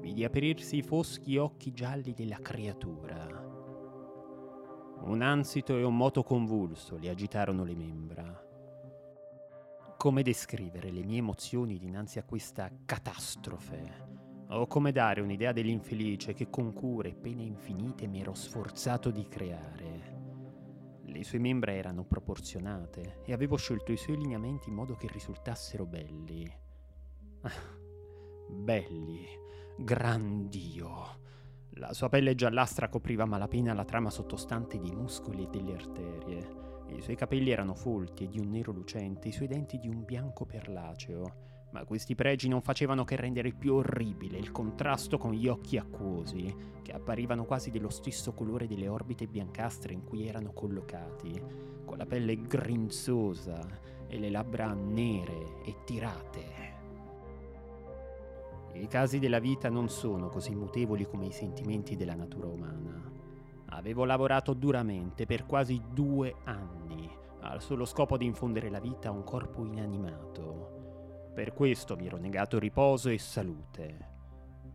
vidi 0.00 0.24
aprirsi 0.24 0.78
i 0.78 0.82
foschi 0.82 1.36
occhi 1.36 1.70
gialli 1.70 2.14
della 2.14 2.38
creatura. 2.38 3.46
Un 5.02 5.22
ansito 5.22 5.76
e 5.76 5.84
un 5.84 5.96
moto 5.96 6.24
convulso 6.24 6.96
le 6.96 7.10
agitarono 7.10 7.62
le 7.62 7.76
membra. 7.76 8.47
Come 9.98 10.22
descrivere 10.22 10.92
le 10.92 11.02
mie 11.02 11.18
emozioni 11.18 11.76
dinanzi 11.76 12.20
a 12.20 12.22
questa 12.22 12.70
catastrofe? 12.84 14.46
O 14.50 14.68
come 14.68 14.92
dare 14.92 15.20
un'idea 15.20 15.50
dell'infelice 15.50 16.34
che 16.34 16.48
con 16.48 16.72
cure 16.72 17.08
e 17.08 17.14
pene 17.16 17.42
infinite 17.42 18.06
mi 18.06 18.20
ero 18.20 18.32
sforzato 18.32 19.10
di 19.10 19.26
creare? 19.26 21.00
Le 21.02 21.24
sue 21.24 21.40
membra 21.40 21.72
erano 21.72 22.04
proporzionate 22.04 23.22
e 23.24 23.32
avevo 23.32 23.56
scelto 23.56 23.90
i 23.90 23.96
suoi 23.96 24.18
lineamenti 24.18 24.68
in 24.68 24.76
modo 24.76 24.94
che 24.94 25.08
risultassero 25.10 25.84
belli. 25.84 26.48
belli, 28.46 29.26
grandio. 29.76 31.26
La 31.72 31.92
sua 31.92 32.08
pelle 32.08 32.34
giallastra 32.34 32.88
copriva 32.88 33.24
malapena 33.24 33.72
la 33.72 33.84
trama 33.84 34.10
sottostante 34.10 34.78
dei 34.78 34.94
muscoli 34.94 35.44
e 35.44 35.48
delle 35.50 35.74
arterie. 35.74 36.66
I 36.88 37.02
suoi 37.02 37.16
capelli 37.16 37.50
erano 37.50 37.74
folti 37.74 38.24
e 38.24 38.28
di 38.28 38.38
un 38.38 38.50
nero 38.50 38.72
lucente, 38.72 39.28
i 39.28 39.32
suoi 39.32 39.46
denti 39.46 39.78
di 39.78 39.88
un 39.88 40.04
bianco 40.04 40.46
perlaceo, 40.46 41.46
ma 41.70 41.84
questi 41.84 42.14
pregi 42.14 42.48
non 42.48 42.62
facevano 42.62 43.04
che 43.04 43.16
rendere 43.16 43.52
più 43.52 43.74
orribile 43.74 44.38
il 44.38 44.50
contrasto 44.50 45.18
con 45.18 45.32
gli 45.32 45.46
occhi 45.46 45.76
acquosi, 45.76 46.54
che 46.82 46.92
apparivano 46.92 47.44
quasi 47.44 47.70
dello 47.70 47.90
stesso 47.90 48.32
colore 48.32 48.66
delle 48.66 48.88
orbite 48.88 49.26
biancastre 49.26 49.92
in 49.92 50.02
cui 50.02 50.26
erano 50.26 50.52
collocati, 50.52 51.40
con 51.84 51.98
la 51.98 52.06
pelle 52.06 52.40
grinzosa 52.40 53.60
e 54.06 54.18
le 54.18 54.30
labbra 54.30 54.72
nere 54.72 55.62
e 55.64 55.76
tirate. 55.84 56.67
I 58.80 58.86
casi 58.86 59.18
della 59.18 59.40
vita 59.40 59.68
non 59.68 59.88
sono 59.88 60.28
così 60.28 60.54
mutevoli 60.54 61.04
come 61.04 61.26
i 61.26 61.32
sentimenti 61.32 61.96
della 61.96 62.14
natura 62.14 62.46
umana. 62.46 63.10
Avevo 63.70 64.04
lavorato 64.04 64.54
duramente 64.54 65.26
per 65.26 65.44
quasi 65.46 65.82
due 65.92 66.36
anni 66.44 67.10
al 67.40 67.60
solo 67.60 67.84
scopo 67.84 68.16
di 68.16 68.24
infondere 68.24 68.70
la 68.70 68.80
vita 68.80 69.08
a 69.08 69.12
un 69.12 69.24
corpo 69.24 69.64
inanimato. 69.64 71.30
Per 71.34 71.52
questo 71.54 71.96
mi 71.96 72.06
ero 72.06 72.16
negato 72.16 72.58
riposo 72.58 73.08
e 73.08 73.18
salute. 73.18 74.16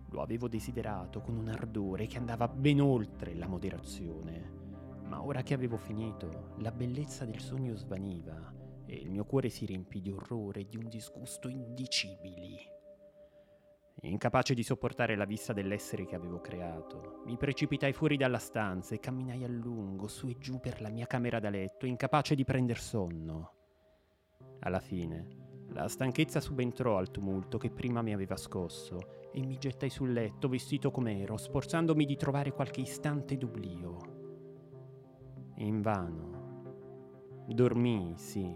Lo 0.10 0.22
avevo 0.22 0.48
desiderato 0.48 1.22
con 1.22 1.36
un 1.36 1.48
ardore 1.48 2.06
che 2.06 2.18
andava 2.18 2.48
ben 2.48 2.82
oltre 2.82 3.34
la 3.36 3.48
moderazione. 3.48 4.62
Ma 5.06 5.24
ora 5.24 5.42
che 5.44 5.54
avevo 5.54 5.78
finito, 5.78 6.54
la 6.58 6.72
bellezza 6.72 7.26
del 7.26 7.40
sogno 7.40 7.76
svaniva 7.76 8.54
e 8.86 8.96
il 8.96 9.10
mio 9.10 9.24
cuore 9.26 9.50
si 9.50 9.66
riempì 9.66 10.02
di 10.02 10.12
orrore 10.12 10.62
e 10.62 10.68
di 10.68 10.78
un 10.78 10.88
disgusto 10.90 11.48
indicibili. 11.48 12.73
Incapace 14.06 14.54
di 14.54 14.64
sopportare 14.64 15.16
la 15.16 15.24
vista 15.24 15.54
dell'essere 15.54 16.06
che 16.06 16.16
avevo 16.16 16.42
creato, 16.42 17.22
mi 17.26 17.38
precipitai 17.38 17.94
fuori 17.94 18.18
dalla 18.18 18.38
stanza 18.38 18.94
e 18.94 19.00
camminai 19.00 19.46
a 19.46 19.48
lungo 19.48 20.08
su 20.08 20.28
e 20.28 20.38
giù 20.38 20.60
per 20.60 20.82
la 20.82 20.90
mia 20.90 21.08
camera 21.08 21.40
da 21.40 21.50
letto, 21.50 21.86
incapace 21.86 22.36
di 22.36 22.44
prender 22.44 22.80
sonno. 22.80 23.54
Alla 24.60 24.82
fine, 24.82 25.28
la 25.70 25.88
stanchezza 25.88 26.42
subentrò 26.42 26.98
al 26.98 27.12
tumulto 27.12 27.58
che 27.58 27.70
prima 27.72 28.02
mi 28.02 28.14
aveva 28.14 28.36
scosso 28.36 29.32
e 29.32 29.40
mi 29.42 29.58
gettai 29.58 29.90
sul 29.90 30.12
letto 30.12 30.50
vestito 30.50 30.92
com'ero, 30.92 31.38
sforzandomi 31.38 32.06
di 32.06 32.18
trovare 32.18 32.52
qualche 32.52 32.82
istante 32.82 33.38
d'oblio. 33.38 33.98
Invano. 35.56 37.46
Dormii, 37.48 38.18
sì, 38.18 38.54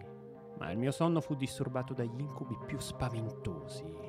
ma 0.58 0.72
il 0.72 0.78
mio 0.78 0.92
sonno 0.92 1.22
fu 1.22 1.36
disturbato 1.36 1.94
dagli 1.94 2.20
incubi 2.20 2.58
più 2.66 2.80
spaventosi. 2.80 4.07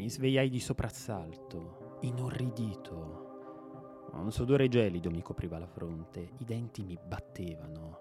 Mi 0.00 0.08
svegliai 0.08 0.48
di 0.48 0.60
soprassalto, 0.60 1.98
inorridito. 2.00 4.08
Un 4.12 4.32
sudore 4.32 4.66
gelido 4.66 5.10
mi 5.10 5.20
copriva 5.20 5.58
la 5.58 5.66
fronte, 5.66 6.36
i 6.38 6.44
denti 6.46 6.82
mi 6.82 6.98
battevano. 6.98 7.98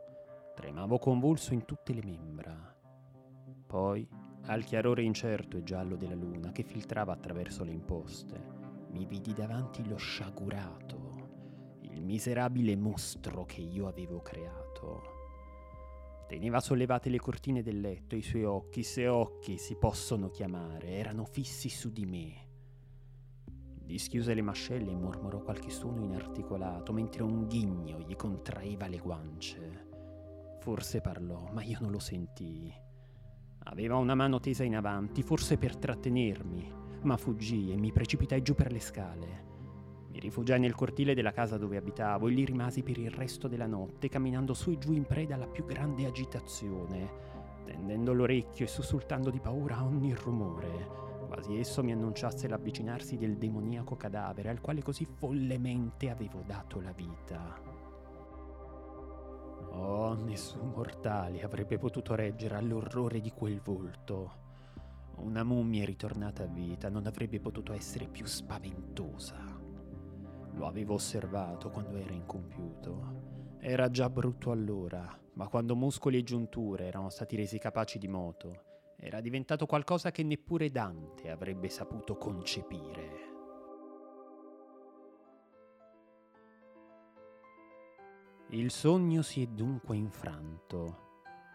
Tremavo 0.56 0.98
convulso 0.98 1.54
in 1.54 1.66
tutte 1.66 1.92
le 1.92 2.02
membra. 2.02 2.74
Poi, 3.68 4.08
al 4.46 4.64
chiarore 4.64 5.04
incerto 5.04 5.58
e 5.58 5.64
giallo 5.64 5.98
della 5.98 6.16
luna 6.16 6.54
che 6.54 6.64
filtrava 6.64 7.12
attraverso 7.12 7.66
le 7.66 7.72
imposte, 7.72 8.42
mi 8.92 9.04
vidi 9.04 9.34
davanti 9.34 9.86
lo 9.86 9.98
sciagurato, 9.98 11.80
il 11.82 12.02
miserabile 12.02 12.78
mostro 12.78 13.44
che 13.44 13.60
io 13.60 13.88
avevo 13.88 14.22
creato. 14.22 15.19
Teneva 16.30 16.60
sollevate 16.60 17.10
le 17.10 17.18
cortine 17.18 17.64
del 17.64 17.80
letto 17.80 18.14
e 18.14 18.20
i 18.20 18.22
suoi 18.22 18.44
occhi, 18.44 18.84
se 18.84 19.08
occhi 19.08 19.58
si 19.58 19.76
possono 19.76 20.30
chiamare, 20.30 20.90
erano 20.90 21.26
fissi 21.26 21.70
su 21.70 21.92
di 21.92 22.06
me. 22.06 22.48
Dischiuse 23.84 24.36
le 24.36 24.44
mascelle 24.44 24.92
e 24.92 24.96
mormorò 24.96 25.42
qualche 25.42 25.72
suono 25.72 26.04
inarticolato 26.04 26.94
mentre 26.94 27.24
un 27.24 27.48
ghigno 27.48 27.98
gli 28.02 28.16
contraeva 28.16 28.86
le 28.86 29.00
guance. 29.00 29.88
Forse 30.60 31.02
parlò, 31.02 31.50
ma 31.52 31.64
io 31.64 31.80
non 31.82 31.90
lo 31.90 31.98
sentii. 31.98 32.72
Aveva 33.64 33.96
una 33.96 34.14
mano 34.14 34.40
tesa 34.40 34.64
in 34.64 34.76
avanti, 34.76 35.24
forse 35.24 35.58
per 35.58 35.78
trattenermi, 35.78 36.72
ma 37.02 37.18
fuggì 37.18 37.72
e 37.72 37.76
mi 37.76 37.92
precipitai 37.92 38.44
giù 38.44 38.54
per 38.54 38.72
le 38.72 38.80
scale. 38.80 39.49
Mi 40.12 40.20
rifugiai 40.20 40.60
nel 40.60 40.74
cortile 40.74 41.14
della 41.14 41.32
casa 41.32 41.58
dove 41.58 41.78
abitavo 41.78 42.28
e 42.28 42.32
lì 42.32 42.44
rimasi 42.44 42.82
per 42.82 42.98
il 42.98 43.12
resto 43.12 43.48
della 43.48 43.68
notte, 43.68 44.10
camminando 44.10 44.54
su 44.54 44.72
e 44.72 44.78
giù 44.78 44.94
in 44.94 45.06
preda 45.06 45.36
alla 45.36 45.48
più 45.48 45.66
grande 45.66 46.06
agitazione, 46.06 47.12
tendendo 47.64 48.14
l'orecchio 48.14 48.66
e 48.66 48.68
sussultando 48.68 49.30
di 49.30 49.40
paura 49.40 49.78
a 49.78 49.86
ogni 49.86 50.14
rumore, 50.14 51.08
quasi 51.28 51.58
esso 51.58 51.84
mi 51.84 51.92
annunciasse 51.92 52.48
l'avvicinarsi 52.48 53.18
del 53.18 53.38
demoniaco 53.38 53.96
cadavere 53.96 54.50
al 54.50 54.62
quale 54.62 54.82
così 54.82 55.06
follemente 55.06 56.10
avevo 56.10 56.42
dato 56.44 56.82
la 56.82 56.92
vita. 56.92 57.62
Oh, 59.72 60.16
nessun 60.16 60.72
mortale 60.76 61.44
avrebbe 61.44 61.78
potuto 61.78 62.16
reggere 62.16 62.56
all'orrore 62.56 63.22
di 63.22 63.32
quel 63.32 63.62
volto. 63.62 64.48
Una 65.18 65.44
mummia 65.44 65.86
ritornata 65.86 66.44
a 66.44 66.48
vita 66.48 66.90
non 66.90 67.06
avrebbe 67.06 67.40
potuto 67.40 67.74
essere 67.74 68.08
più 68.08 68.26
spaventosa. 68.26 69.59
Lo 70.60 70.68
avevo 70.68 70.96
osservato 70.96 71.70
quando 71.70 71.96
era 71.96 72.12
incompiuto. 72.12 73.56
Era 73.60 73.90
già 73.90 74.10
brutto 74.10 74.52
allora, 74.52 75.18
ma 75.36 75.48
quando 75.48 75.74
muscoli 75.74 76.18
e 76.18 76.24
giunture 76.24 76.86
erano 76.86 77.10
stati 77.10 77.38
resi 77.38 77.58
capaci 77.58 77.98
di 77.98 78.10
moto, 78.10 78.66
era 78.98 79.22
diventato 79.22 79.66
qualcosa 79.66 80.12
che 80.12 80.22
neppure 80.22 80.70
Dante 80.70 81.30
avrebbe 81.30 81.70
saputo 81.70 82.18
concepire. 82.18 83.28
Il 88.50 88.70
sogno 88.70 89.22
si 89.22 89.44
è 89.44 89.48
dunque 89.48 89.96
infranto, 89.96 91.08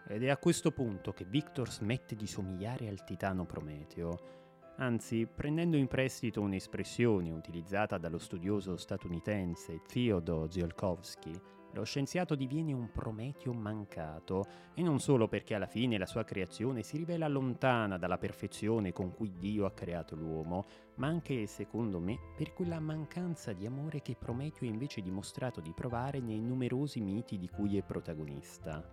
ed 0.07 0.23
è 0.23 0.29
a 0.29 0.37
questo 0.37 0.71
punto 0.71 1.13
che 1.13 1.25
Victor 1.25 1.69
smette 1.69 2.15
di 2.15 2.25
somigliare 2.25 2.87
al 2.87 3.03
titano 3.03 3.45
Prometeo 3.45 4.44
Anzi, 4.77 5.25
prendendo 5.25 5.77
in 5.77 5.87
prestito 5.87 6.41
un'espressione 6.41 7.31
utilizzata 7.31 7.97
dallo 7.97 8.17
studioso 8.17 8.75
statunitense 8.75 9.81
Theodore 9.87 10.51
Ziolkowski, 10.51 11.31
lo 11.71 11.83
scienziato 11.83 12.35
diviene 12.35 12.73
un 12.73 12.91
Prometeo 12.91 13.53
mancato, 13.53 14.43
e 14.73 14.81
non 14.81 14.99
solo 14.99 15.29
perché 15.29 15.55
alla 15.55 15.65
fine 15.65 15.97
la 15.97 16.05
sua 16.05 16.25
creazione 16.25 16.83
si 16.83 16.97
rivela 16.97 17.29
lontana 17.29 17.97
dalla 17.97 18.17
perfezione 18.17 18.91
con 18.91 19.13
cui 19.13 19.37
Dio 19.37 19.65
ha 19.65 19.71
creato 19.71 20.13
l'uomo, 20.15 20.65
ma 20.95 21.07
anche, 21.07 21.47
secondo 21.47 21.99
me, 21.99 22.19
per 22.35 22.51
quella 22.53 22.79
mancanza 22.81 23.53
di 23.53 23.65
amore 23.65 24.01
che 24.01 24.17
Prometeo 24.17 24.67
ha 24.67 24.71
invece 24.71 25.01
dimostrato 25.01 25.61
di 25.61 25.71
provare 25.73 26.19
nei 26.19 26.41
numerosi 26.41 26.99
miti 26.99 27.37
di 27.37 27.47
cui 27.47 27.77
è 27.77 27.81
protagonista. 27.81 28.83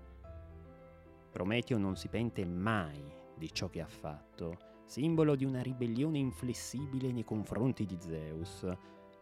Prometeo 1.30 1.78
non 1.78 1.96
si 1.96 2.06
pente 2.06 2.44
mai 2.44 3.02
di 3.36 3.52
ciò 3.52 3.68
che 3.68 3.80
ha 3.80 3.88
fatto, 3.88 4.70
simbolo 4.84 5.34
di 5.34 5.44
una 5.44 5.62
ribellione 5.62 6.18
inflessibile 6.18 7.12
nei 7.12 7.24
confronti 7.24 7.86
di 7.86 7.96
Zeus, 8.00 8.66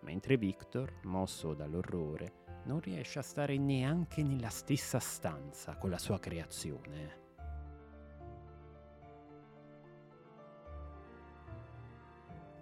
mentre 0.00 0.36
Victor, 0.36 0.92
mosso 1.04 1.54
dall'orrore, 1.54 2.44
non 2.64 2.80
riesce 2.80 3.18
a 3.18 3.22
stare 3.22 3.56
neanche 3.56 4.22
nella 4.22 4.48
stessa 4.48 4.98
stanza 4.98 5.76
con 5.76 5.90
la 5.90 5.98
sua 5.98 6.18
creazione. 6.18 7.18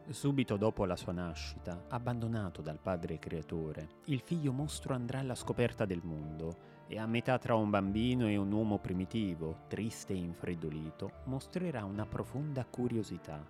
Subito 0.09 0.57
dopo 0.57 0.87
la 0.87 0.97
sua 0.97 1.13
nascita, 1.13 1.85
abbandonato 1.89 2.63
dal 2.63 2.79
padre 2.79 3.19
creatore, 3.19 3.89
il 4.07 4.21
figlio 4.21 4.53
mostro 4.53 4.95
andrà 4.95 5.19
alla 5.19 5.35
scoperta 5.35 5.85
del 5.85 6.01
mondo 6.03 6.78
e 6.89 6.99
a 6.99 7.07
metà 7.07 7.39
tra 7.39 7.55
un 7.55 7.69
bambino 7.69 8.27
e 8.27 8.37
un 8.37 8.51
uomo 8.51 8.79
primitivo, 8.79 9.65
triste 9.69 10.15
e 10.15 10.17
infreddolito, 10.17 11.21
mostrerà 11.25 11.85
una 11.85 12.07
profonda 12.07 12.65
curiosità 12.65 13.45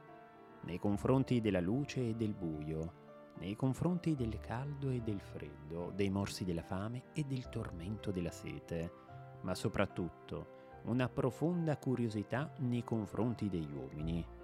nei 0.63 0.79
confronti 0.79 1.41
della 1.41 1.61
luce 1.61 2.09
e 2.09 2.15
del 2.15 2.35
buio, 2.35 3.07
nei 3.39 3.55
confronti 3.55 4.17
del 4.17 4.41
caldo 4.41 4.91
e 4.91 5.01
del 5.01 5.21
freddo, 5.21 5.93
dei 5.95 6.11
morsi 6.11 6.45
della 6.45 6.63
fame 6.63 7.05
e 7.13 7.23
del 7.23 7.49
tormento 7.49 8.11
della 8.11 8.33
sete, 8.33 8.93
ma 9.43 9.55
soprattutto 9.55 10.57
una 10.85 11.09
profonda 11.09 11.77
curiosità 11.77 12.53
nei 12.59 12.83
confronti 12.83 13.49
degli 13.49 13.73
uomini. 13.73 14.38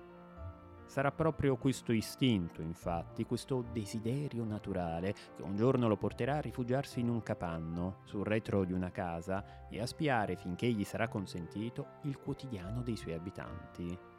Sarà 0.86 1.10
proprio 1.10 1.56
questo 1.56 1.92
istinto, 1.92 2.62
infatti, 2.62 3.24
questo 3.24 3.64
desiderio 3.72 4.44
naturale, 4.44 5.14
che 5.34 5.42
un 5.42 5.56
giorno 5.56 5.88
lo 5.88 5.96
porterà 5.96 6.36
a 6.36 6.40
rifugiarsi 6.40 7.00
in 7.00 7.08
un 7.08 7.22
capanno, 7.22 8.00
sul 8.04 8.24
retro 8.24 8.64
di 8.64 8.72
una 8.72 8.90
casa, 8.90 9.68
e 9.68 9.80
a 9.80 9.86
spiare 9.86 10.36
finché 10.36 10.70
gli 10.70 10.84
sarà 10.84 11.08
consentito 11.08 11.98
il 12.02 12.18
quotidiano 12.18 12.82
dei 12.82 12.96
suoi 12.96 13.14
abitanti. 13.14 14.13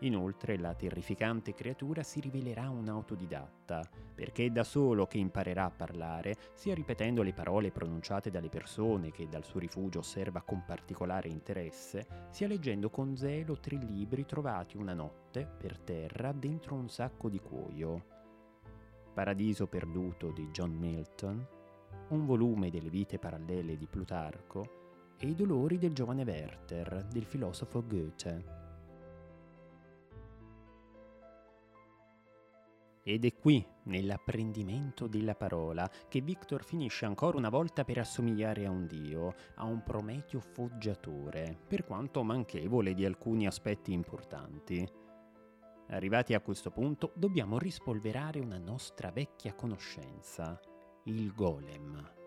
Inoltre 0.00 0.56
la 0.58 0.74
terrificante 0.74 1.54
creatura 1.54 2.04
si 2.04 2.20
rivelerà 2.20 2.70
un 2.70 2.88
autodidatta, 2.88 3.82
perché 4.14 4.46
è 4.46 4.50
da 4.50 4.62
solo 4.62 5.06
che 5.06 5.18
imparerà 5.18 5.64
a 5.64 5.70
parlare, 5.70 6.36
sia 6.54 6.72
ripetendo 6.74 7.22
le 7.22 7.32
parole 7.32 7.72
pronunciate 7.72 8.30
dalle 8.30 8.48
persone 8.48 9.10
che 9.10 9.28
dal 9.28 9.44
suo 9.44 9.58
rifugio 9.58 9.98
osserva 9.98 10.42
con 10.42 10.62
particolare 10.64 11.28
interesse, 11.28 12.06
sia 12.30 12.46
leggendo 12.46 12.90
con 12.90 13.16
zelo 13.16 13.58
tre 13.58 13.76
libri 13.76 14.24
trovati 14.24 14.76
una 14.76 14.94
notte 14.94 15.44
per 15.58 15.80
terra 15.80 16.30
dentro 16.30 16.76
un 16.76 16.88
sacco 16.88 17.28
di 17.28 17.40
cuoio. 17.40 18.04
Paradiso 19.12 19.66
perduto 19.66 20.30
di 20.30 20.48
John 20.52 20.76
Milton, 20.76 21.44
un 22.10 22.24
volume 22.24 22.70
delle 22.70 22.88
vite 22.88 23.18
parallele 23.18 23.76
di 23.76 23.88
Plutarco 23.88 25.16
e 25.18 25.26
i 25.26 25.34
dolori 25.34 25.76
del 25.76 25.92
giovane 25.92 26.22
Werther 26.22 27.04
del 27.10 27.24
filosofo 27.24 27.84
Goethe. 27.84 28.57
Ed 33.08 33.24
è 33.24 33.34
qui, 33.34 33.66
nell'apprendimento 33.84 35.06
della 35.06 35.34
parola, 35.34 35.90
che 36.08 36.20
Victor 36.20 36.62
finisce 36.62 37.06
ancora 37.06 37.38
una 37.38 37.48
volta 37.48 37.82
per 37.82 37.96
assomigliare 37.96 38.66
a 38.66 38.70
un 38.70 38.86
dio, 38.86 39.34
a 39.54 39.64
un 39.64 39.82
Prometeo 39.82 40.40
foggiatore, 40.40 41.58
per 41.66 41.86
quanto 41.86 42.22
manchevole 42.22 42.92
di 42.92 43.06
alcuni 43.06 43.46
aspetti 43.46 43.94
importanti. 43.94 44.86
Arrivati 45.86 46.34
a 46.34 46.42
questo 46.42 46.70
punto, 46.70 47.12
dobbiamo 47.14 47.56
rispolverare 47.58 48.40
una 48.40 48.58
nostra 48.58 49.10
vecchia 49.10 49.54
conoscenza, 49.54 50.60
il 51.04 51.32
golem. 51.32 52.17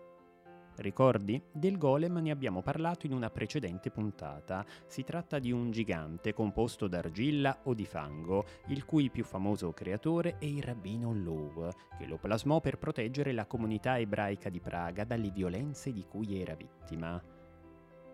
Ricordi? 0.76 1.40
Del 1.52 1.76
golem 1.76 2.16
ne 2.18 2.30
abbiamo 2.30 2.62
parlato 2.62 3.06
in 3.06 3.12
una 3.12 3.30
precedente 3.30 3.90
puntata. 3.90 4.64
Si 4.86 5.04
tratta 5.04 5.38
di 5.38 5.52
un 5.52 5.70
gigante 5.70 6.32
composto 6.32 6.88
d'argilla 6.88 7.60
o 7.64 7.74
di 7.74 7.84
fango, 7.84 8.46
il 8.68 8.84
cui 8.84 9.10
più 9.10 9.22
famoso 9.22 9.72
creatore 9.72 10.38
è 10.38 10.46
il 10.46 10.62
rabbino 10.62 11.12
Lowe, 11.12 11.72
che 11.98 12.06
lo 12.06 12.16
plasmò 12.16 12.60
per 12.60 12.78
proteggere 12.78 13.32
la 13.32 13.46
comunità 13.46 13.98
ebraica 13.98 14.48
di 14.48 14.60
Praga 14.60 15.04
dalle 15.04 15.30
violenze 15.30 15.92
di 15.92 16.04
cui 16.08 16.40
era 16.40 16.54
vittima. 16.54 17.22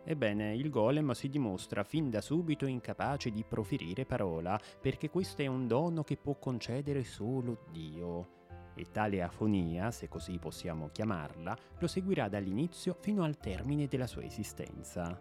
Ebbene, 0.04 0.54
il 0.54 0.70
golem 0.70 1.12
si 1.12 1.28
dimostra 1.28 1.84
fin 1.84 2.10
da 2.10 2.20
subito 2.20 2.66
incapace 2.66 3.30
di 3.30 3.44
proferire 3.44 4.04
parola, 4.04 4.58
perché 4.80 5.10
questo 5.10 5.42
è 5.42 5.46
un 5.46 5.68
dono 5.68 6.02
che 6.02 6.16
può 6.16 6.36
concedere 6.38 7.04
solo 7.04 7.66
Dio 7.70 8.36
e 8.78 8.86
tale 8.92 9.22
afonia, 9.22 9.90
se 9.90 10.08
così 10.08 10.38
possiamo 10.38 10.88
chiamarla, 10.92 11.56
lo 11.78 11.86
seguirà 11.88 12.28
dall'inizio 12.28 12.96
fino 13.00 13.24
al 13.24 13.38
termine 13.38 13.88
della 13.88 14.06
sua 14.06 14.22
esistenza. 14.22 15.20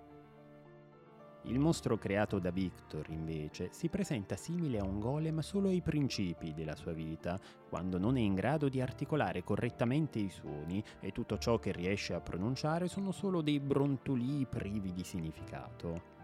Il 1.43 1.59
mostro 1.59 1.97
creato 1.97 2.39
da 2.39 2.51
Victor, 2.51 3.09
invece, 3.09 3.69
si 3.71 3.87
presenta 3.87 4.35
simile 4.35 4.79
a 4.79 4.83
un 4.83 4.99
golem 4.99 5.39
solo 5.39 5.69
ai 5.69 5.81
principi 5.81 6.53
della 6.53 6.75
sua 6.75 6.91
vita, 6.91 7.39
quando 7.69 7.97
non 7.97 8.17
è 8.17 8.19
in 8.19 8.35
grado 8.35 8.67
di 8.67 8.81
articolare 8.81 9.43
correttamente 9.43 10.19
i 10.19 10.29
suoni 10.29 10.83
e 10.99 11.11
tutto 11.11 11.37
ciò 11.37 11.57
che 11.57 11.71
riesce 11.71 12.13
a 12.13 12.19
pronunciare 12.19 12.87
sono 12.87 13.11
solo 13.11 13.41
dei 13.41 13.61
brontolii 13.61 14.45
privi 14.45 14.91
di 14.91 15.03
significato. 15.03 16.16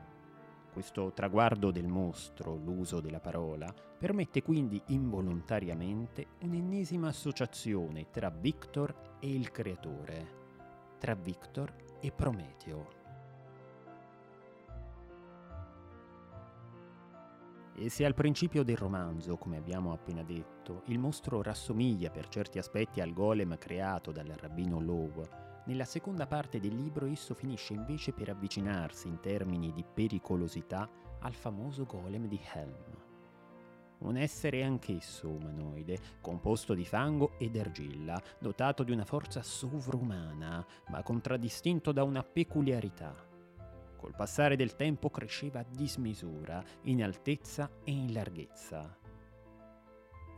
Questo 0.73 1.13
traguardo 1.13 1.69
del 1.69 1.87
mostro, 1.87 2.55
l'uso 2.55 2.99
della 2.99 3.19
parola, 3.19 3.71
permette 3.95 4.41
quindi 4.41 4.81
involontariamente 4.87 6.29
un'ennesima 6.41 7.09
associazione 7.09 8.09
tra 8.09 8.31
Victor 8.31 9.17
e 9.19 9.31
il 9.31 9.51
creatore, 9.51 10.95
tra 10.97 11.13
Victor 11.13 11.71
e 12.01 12.11
Prometeo. 12.11 12.87
E 17.75 17.89
se 17.89 18.03
al 18.03 18.15
principio 18.15 18.63
del 18.63 18.77
romanzo, 18.77 19.37
come 19.37 19.57
abbiamo 19.57 19.93
appena 19.93 20.23
detto, 20.23 20.81
il 20.85 20.97
mostro 20.97 21.43
rassomiglia 21.43 22.09
per 22.09 22.29
certi 22.29 22.57
aspetti 22.57 22.99
al 22.99 23.13
golem 23.13 23.59
creato 23.59 24.11
dal 24.11 24.25
rabbino 24.25 24.79
Lowe, 24.79 25.52
nella 25.65 25.85
seconda 25.85 26.27
parte 26.27 26.59
del 26.59 26.75
libro 26.75 27.05
esso 27.05 27.33
finisce 27.33 27.73
invece 27.73 28.11
per 28.11 28.29
avvicinarsi 28.29 29.07
in 29.07 29.19
termini 29.19 29.71
di 29.71 29.83
pericolosità 29.83 30.89
al 31.19 31.33
famoso 31.33 31.85
golem 31.85 32.27
di 32.27 32.39
Helm. 32.53 33.01
Un 33.99 34.17
essere 34.17 34.63
anch'esso 34.63 35.29
umanoide, 35.29 35.97
composto 36.19 36.73
di 36.73 36.83
fango 36.83 37.37
ed 37.37 37.55
argilla, 37.55 38.21
dotato 38.37 38.83
di 38.83 38.91
una 38.91 39.05
forza 39.05 39.41
sovrumana, 39.41 40.65
ma 40.89 41.01
contraddistinto 41.01 41.93
da 41.93 42.03
una 42.03 42.23
peculiarità. 42.23 43.15
Col 43.95 44.13
passare 44.13 44.57
del 44.57 44.75
tempo 44.75 45.09
cresceva 45.09 45.61
a 45.61 45.65
dismisura, 45.69 46.61
in 46.83 47.01
altezza 47.01 47.69
e 47.85 47.91
in 47.91 48.11
larghezza. 48.11 49.02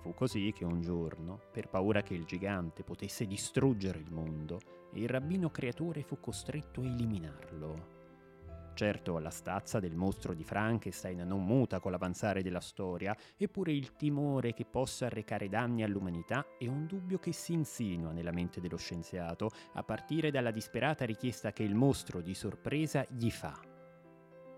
Fu 0.06 0.14
così 0.14 0.54
che 0.56 0.64
un 0.64 0.82
giorno, 0.82 1.40
per 1.52 1.68
paura 1.68 2.04
che 2.04 2.14
il 2.14 2.26
gigante 2.26 2.84
potesse 2.84 3.26
distruggere 3.26 3.98
il 3.98 4.12
mondo, 4.12 4.60
il 4.94 5.10
rabbino 5.10 5.50
creatore 5.50 6.04
fu 6.04 6.20
costretto 6.20 6.82
a 6.82 6.86
eliminarlo. 6.86 8.74
Certo, 8.76 9.18
la 9.18 9.32
stazza 9.32 9.80
del 9.80 9.96
mostro 9.96 10.36
di 10.36 10.44
Frankenstein 10.44 11.22
non 11.26 11.44
muta 11.44 11.80
con 11.80 11.90
l'avanzare 11.90 12.44
della 12.44 12.60
storia, 12.60 13.18
eppure 13.36 13.72
il 13.72 13.96
timore 13.96 14.54
che 14.54 14.66
possa 14.66 15.08
arrecare 15.08 15.50
danni 15.50 15.82
all'umanità 15.82 16.46
è 16.60 16.68
un 16.68 16.86
dubbio 16.86 17.18
che 17.18 17.32
si 17.32 17.54
insinua 17.54 18.12
nella 18.12 18.32
mente 18.32 18.62
dello 18.62 18.78
scienziato, 18.78 19.50
a 19.74 19.82
partire 19.82 20.30
dalla 20.30 20.52
disperata 20.52 21.04
richiesta 21.04 21.52
che 21.52 21.64
il 21.64 21.74
mostro 21.74 22.22
di 22.22 22.36
sorpresa 22.36 23.04
gli 23.10 23.32
fa. 23.32 23.60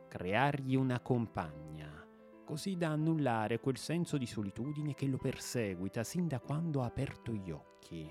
Creargli 0.09 0.75
una 0.75 0.99
compagna, 0.99 2.05
così 2.47 2.77
da 2.77 2.91
annullare 2.91 3.59
quel 3.59 3.75
senso 3.75 4.17
di 4.17 4.25
solitudine 4.25 4.95
che 4.95 5.05
lo 5.05 5.17
perseguita 5.17 6.01
sin 6.05 6.29
da 6.29 6.39
quando 6.39 6.81
ha 6.81 6.85
aperto 6.85 7.33
gli 7.33 7.51
occhi. 7.51 8.09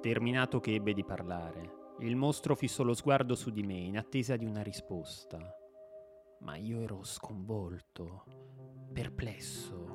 Terminato 0.00 0.60
che 0.60 0.72
ebbe 0.72 0.94
di 0.94 1.04
parlare, 1.04 1.94
il 1.98 2.16
mostro 2.16 2.54
fissò 2.54 2.84
lo 2.84 2.94
sguardo 2.94 3.34
su 3.34 3.50
di 3.50 3.62
me 3.62 3.76
in 3.76 3.98
attesa 3.98 4.36
di 4.36 4.46
una 4.46 4.62
risposta. 4.62 5.38
Ma 6.40 6.56
io 6.56 6.80
ero 6.80 7.04
sconvolto, 7.04 8.24
perplesso 8.90 9.94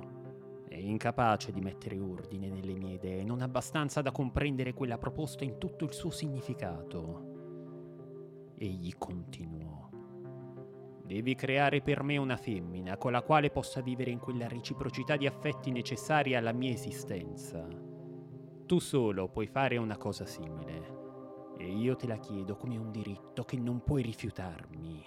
e 0.67 0.79
incapace 0.79 1.51
di 1.51 1.61
mettere 1.61 1.97
ordine 1.97 2.49
nelle 2.49 2.75
mie 2.75 2.95
idee, 2.95 3.23
non 3.23 3.41
abbastanza 3.41 4.03
da 4.03 4.11
comprendere 4.11 4.75
quella 4.75 4.99
proposta 4.99 5.43
in 5.43 5.57
tutto 5.57 5.85
il 5.85 5.93
suo 5.93 6.11
significato. 6.11 7.32
Egli 8.55 8.93
continuò. 8.97 9.89
Devi 11.03 11.35
creare 11.35 11.81
per 11.81 12.01
me 12.01 12.17
una 12.17 12.37
femmina 12.37 12.97
con 12.97 13.11
la 13.11 13.21
quale 13.21 13.49
possa 13.49 13.81
vivere 13.81 14.11
in 14.11 14.19
quella 14.19 14.47
reciprocità 14.47 15.17
di 15.17 15.27
affetti 15.27 15.71
necessaria 15.71 16.37
alla 16.37 16.53
mia 16.53 16.71
esistenza. 16.71 17.67
Tu 18.65 18.79
solo 18.79 19.27
puoi 19.27 19.47
fare 19.47 19.77
una 19.77 19.97
cosa 19.97 20.25
simile 20.25 21.01
e 21.57 21.67
io 21.67 21.95
te 21.95 22.07
la 22.07 22.17
chiedo 22.17 22.55
come 22.55 22.77
un 22.77 22.91
diritto 22.91 23.43
che 23.43 23.57
non 23.57 23.83
puoi 23.83 24.01
rifiutarmi. 24.01 25.03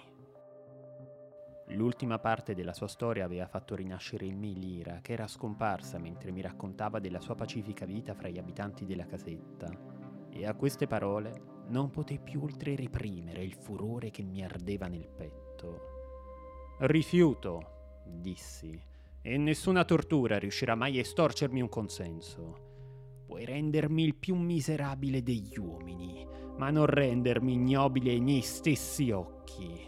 L'ultima 1.71 2.17
parte 2.19 2.53
della 2.53 2.73
sua 2.73 2.87
storia 2.87 3.25
aveva 3.25 3.47
fatto 3.47 3.75
rinascere 3.75 4.25
in 4.25 4.37
me 4.37 4.51
l'ira, 4.51 4.99
che 5.01 5.13
era 5.13 5.27
scomparsa 5.27 5.99
mentre 5.99 6.31
mi 6.31 6.41
raccontava 6.41 6.99
della 6.99 7.19
sua 7.19 7.35
pacifica 7.35 7.85
vita 7.85 8.13
fra 8.13 8.29
gli 8.29 8.37
abitanti 8.37 8.85
della 8.85 9.05
casetta. 9.05 9.96
E 10.37 10.45
a 10.45 10.53
queste 10.53 10.85
parole 10.85 11.65
non 11.69 11.89
potei 11.89 12.19
più 12.19 12.43
oltre 12.43 12.75
reprimere 12.75 13.43
il 13.43 13.55
furore 13.55 14.11
che 14.11 14.21
mi 14.21 14.43
ardeva 14.43 14.85
nel 14.87 15.09
petto. 15.09 16.75
Rifiuto, 16.81 18.03
dissi, 18.05 18.79
e 19.19 19.37
nessuna 19.37 19.83
tortura 19.83 20.37
riuscirà 20.37 20.75
mai 20.75 20.97
a 20.97 21.01
estorcermi 21.01 21.59
un 21.59 21.69
consenso. 21.69 23.23
Puoi 23.25 23.45
rendermi 23.45 24.03
il 24.03 24.13
più 24.13 24.35
miserabile 24.35 25.23
degli 25.23 25.57
uomini, 25.57 26.25
ma 26.57 26.69
non 26.69 26.85
rendermi 26.85 27.53
ignobile 27.53 28.11
ai 28.11 28.21
miei 28.21 28.41
stessi 28.41 29.09
occhi. 29.09 29.85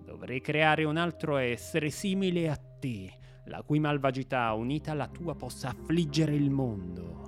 Dovrei 0.00 0.40
creare 0.40 0.84
un 0.84 0.96
altro 0.96 1.38
essere 1.38 1.90
simile 1.90 2.48
a 2.48 2.56
te, 2.56 3.12
la 3.46 3.62
cui 3.62 3.80
malvagità 3.80 4.52
unita 4.52 4.92
alla 4.92 5.08
tua 5.08 5.34
possa 5.34 5.70
affliggere 5.70 6.36
il 6.36 6.50
mondo. 6.50 7.24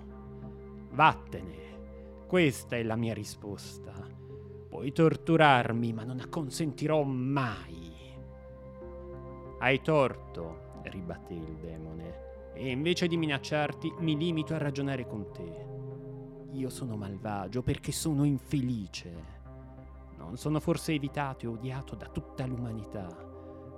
Vattene, 0.93 1.68
questa 2.29 2.77
è 2.77 2.83
la 2.83 2.95
mia 2.95 3.15
risposta. 3.15 3.91
Puoi 4.69 4.93
torturarmi, 4.93 5.95
ma 5.95 6.05
non 6.05 6.21
acconsentirò 6.21 7.03
mai. 7.03 7.91
Hai 9.59 9.81
torto, 9.81 10.81
ribatté 10.83 11.33
il 11.33 11.57
demone, 11.57 12.53
e 12.53 12.71
invece 12.71 13.07
di 13.07 13.17
minacciarti 13.17 13.95
mi 14.01 14.15
limito 14.15 14.53
a 14.53 14.59
ragionare 14.59 15.07
con 15.07 15.33
te. 15.33 15.67
Io 16.53 16.69
sono 16.69 16.97
malvagio 16.97 17.63
perché 17.63 17.93
sono 17.93 18.25
infelice. 18.25 19.37
Non 20.19 20.37
sono 20.37 20.61
forse 20.61 20.93
evitato 20.93 21.47
e 21.47 21.49
odiato 21.49 21.95
da 21.95 22.09
tutta 22.09 22.45
l'umanità. 22.45 23.07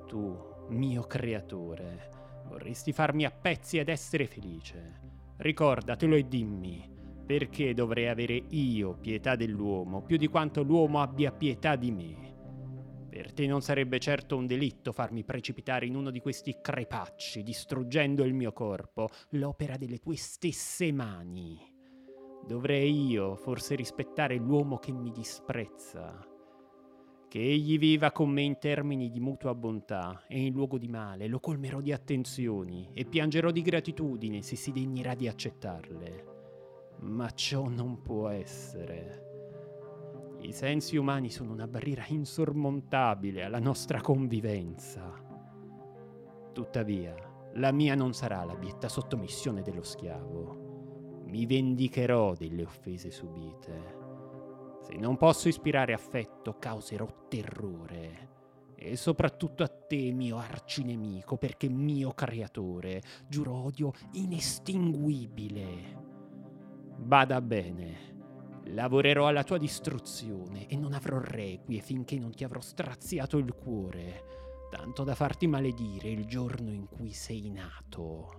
Tu, 0.08 0.36
mio 0.70 1.02
creatore, 1.02 2.42
vorresti 2.48 2.92
farmi 2.92 3.24
a 3.24 3.30
pezzi 3.30 3.78
ed 3.78 3.88
essere 3.88 4.26
felice. 4.26 4.98
Ricordatelo 5.36 6.16
e 6.16 6.26
dimmi, 6.26 6.98
perché 7.24 7.74
dovrei 7.74 8.09
avere 8.09 8.42
io 8.48 8.96
pietà 9.00 9.37
dell'uomo 9.37 10.02
più 10.02 10.16
di 10.16 10.26
quanto 10.28 10.62
l'uomo 10.62 11.00
abbia 11.00 11.33
pietà 11.33 11.76
di 11.76 11.90
me? 11.90 12.30
Per 13.11 13.33
te 13.33 13.46
non 13.48 13.61
sarebbe 13.61 13.98
certo 13.98 14.37
un 14.37 14.46
delitto 14.46 14.92
farmi 14.92 15.24
precipitare 15.24 15.85
in 15.85 15.96
uno 15.96 16.11
di 16.11 16.20
questi 16.20 16.59
crepacci, 16.62 17.42
distruggendo 17.42 18.22
il 18.22 18.35
mio 18.35 18.52
corpo, 18.52 19.09
l'opera 19.30 19.76
delle 19.76 19.98
tue 19.98 20.14
stesse 20.14 20.92
mani. 20.92 21.59
Dovrei 22.46 23.09
io 23.09 23.35
forse 23.35 23.74
rispettare 23.74 24.37
l'uomo 24.37 24.78
che 24.78 24.92
mi 24.92 25.11
disprezza. 25.11 26.24
Che 27.28 27.38
egli 27.38 27.78
viva 27.78 28.12
con 28.12 28.30
me 28.30 28.42
in 28.42 28.59
termini 28.59 29.11
di 29.11 29.20
mutua 29.20 29.54
bontà 29.54 30.24
e 30.28 30.40
in 30.40 30.52
luogo 30.52 30.78
di 30.78 30.88
male 30.88 31.26
lo 31.26 31.40
colmerò 31.40 31.80
di 31.80 31.92
attenzioni 31.92 32.90
e 32.92 33.04
piangerò 33.04 33.50
di 33.50 33.62
gratitudine 33.62 34.42
se 34.42 34.54
si 34.54 34.70
degnerà 34.72 35.14
di 35.14 35.28
accettarle. 35.28 36.29
Ma 37.00 37.30
ciò 37.30 37.68
non 37.68 38.02
può 38.02 38.28
essere. 38.28 39.28
I 40.40 40.52
sensi 40.52 40.96
umani 40.96 41.30
sono 41.30 41.52
una 41.52 41.66
barriera 41.66 42.04
insormontabile 42.08 43.44
alla 43.44 43.58
nostra 43.58 44.00
convivenza. 44.00 45.12
Tuttavia, 46.52 47.14
la 47.54 47.72
mia 47.72 47.94
non 47.94 48.12
sarà 48.12 48.44
la 48.44 48.54
bietta 48.54 48.88
sottomissione 48.88 49.62
dello 49.62 49.82
schiavo. 49.82 51.22
Mi 51.26 51.46
vendicherò 51.46 52.34
delle 52.34 52.62
offese 52.62 53.10
subite. 53.10 53.98
Se 54.82 54.96
non 54.96 55.16
posso 55.16 55.48
ispirare 55.48 55.92
affetto, 55.92 56.58
causerò 56.58 57.06
terrore. 57.28 58.28
E 58.74 58.96
soprattutto 58.96 59.62
a 59.62 59.68
te, 59.68 60.10
mio 60.10 60.38
arcinemico, 60.38 61.36
perché 61.36 61.68
mio 61.68 62.12
creatore, 62.12 63.02
giuro 63.28 63.54
odio 63.54 63.92
inestinguibile. 64.12 66.10
Bada 67.00 67.40
bene. 67.40 68.62
Lavorerò 68.66 69.26
alla 69.26 69.42
tua 69.42 69.56
distruzione 69.56 70.68
e 70.68 70.76
non 70.76 70.92
avrò 70.92 71.18
requie 71.18 71.80
finché 71.80 72.18
non 72.18 72.30
ti 72.30 72.44
avrò 72.44 72.60
straziato 72.60 73.38
il 73.38 73.52
cuore, 73.54 74.22
tanto 74.70 75.02
da 75.02 75.14
farti 75.14 75.46
maledire 75.46 76.10
il 76.10 76.26
giorno 76.26 76.70
in 76.70 76.86
cui 76.86 77.10
sei 77.12 77.50
nato. 77.50 78.38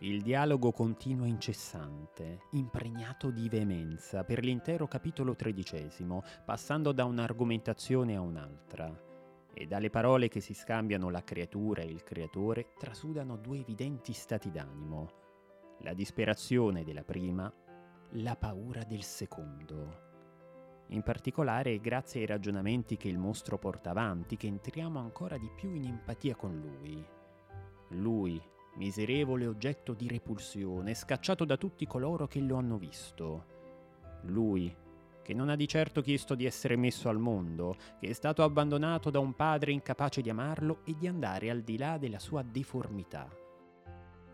Il 0.00 0.20
dialogo 0.22 0.70
continua 0.70 1.26
incessante, 1.26 2.42
impregnato 2.52 3.30
di 3.30 3.48
veemenza 3.48 4.22
per 4.22 4.44
l'intero 4.44 4.86
capitolo 4.86 5.34
tredicesimo, 5.34 6.22
passando 6.44 6.92
da 6.92 7.04
un'argomentazione 7.04 8.16
a 8.16 8.20
un'altra 8.20 9.08
e 9.52 9.66
dalle 9.66 9.90
parole 9.90 10.28
che 10.28 10.40
si 10.40 10.54
scambiano 10.54 11.10
la 11.10 11.24
creatura 11.24 11.82
e 11.82 11.86
il 11.86 12.02
creatore 12.02 12.72
trasudano 12.78 13.36
due 13.36 13.58
evidenti 13.58 14.12
stati 14.12 14.50
d'animo, 14.50 15.10
la 15.80 15.92
disperazione 15.92 16.84
della 16.84 17.04
prima, 17.04 17.52
la 18.14 18.36
paura 18.36 18.84
del 18.84 19.02
secondo. 19.02 20.08
In 20.88 21.02
particolare 21.02 21.74
è 21.74 21.80
grazie 21.80 22.20
ai 22.20 22.26
ragionamenti 22.26 22.96
che 22.96 23.08
il 23.08 23.18
mostro 23.18 23.58
porta 23.58 23.90
avanti 23.90 24.36
che 24.36 24.48
entriamo 24.48 24.98
ancora 24.98 25.38
di 25.38 25.48
più 25.54 25.72
in 25.72 25.84
empatia 25.84 26.34
con 26.34 26.58
lui. 26.58 27.06
Lui, 27.90 28.40
miserevole 28.74 29.46
oggetto 29.46 29.94
di 29.94 30.08
repulsione, 30.08 30.94
scacciato 30.94 31.44
da 31.44 31.56
tutti 31.56 31.86
coloro 31.86 32.26
che 32.26 32.40
lo 32.40 32.56
hanno 32.56 32.76
visto. 32.76 33.46
Lui, 34.22 34.74
che 35.30 35.36
non 35.36 35.48
ha 35.48 35.54
di 35.54 35.68
certo 35.68 36.00
chiesto 36.00 36.34
di 36.34 36.44
essere 36.44 36.74
messo 36.74 37.08
al 37.08 37.20
mondo, 37.20 37.76
che 38.00 38.08
è 38.08 38.12
stato 38.12 38.42
abbandonato 38.42 39.10
da 39.10 39.20
un 39.20 39.34
padre 39.34 39.70
incapace 39.70 40.22
di 40.22 40.28
amarlo 40.28 40.80
e 40.84 40.96
di 40.98 41.06
andare 41.06 41.50
al 41.50 41.60
di 41.60 41.78
là 41.78 41.98
della 41.98 42.18
sua 42.18 42.42
deformità. 42.42 43.28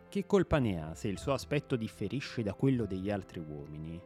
Che 0.09 0.25
colpa 0.25 0.59
ne 0.59 0.83
ha 0.83 0.95
se 0.95 1.09
il 1.09 1.19
suo 1.19 1.35
aspetto 1.35 1.77
differisce 1.77 2.43
da 2.43 2.55
quello 2.55 2.87
degli 2.87 3.11
altri 3.11 3.41
uomini? 3.41 4.01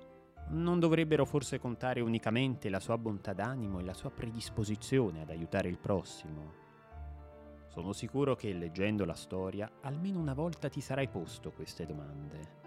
Non 0.49 0.81
dovrebbero 0.81 1.25
forse 1.25 1.61
contare 1.61 2.01
unicamente 2.01 2.69
la 2.69 2.81
sua 2.81 2.99
bontà 2.99 3.35
d'animo 3.35 3.79
e 3.79 3.85
la 3.85 3.95
sua 3.95 4.11
predisposizione 4.11 5.23
ad 5.23 5.31
aiutare 5.31 5.69
il 5.69 5.79
prossimo? 5.79 6.55
Sono 7.69 7.93
sicuro 7.93 8.35
che 8.35 8.53
leggendo 8.53 9.05
la 9.05 9.15
storia 9.15 9.71
almeno 9.83 10.19
una 10.19 10.35
volta 10.35 10.69
ti 10.69 10.81
sarai 10.81 11.07
posto 11.07 11.53
queste 11.53 11.87
domande. 11.87 12.59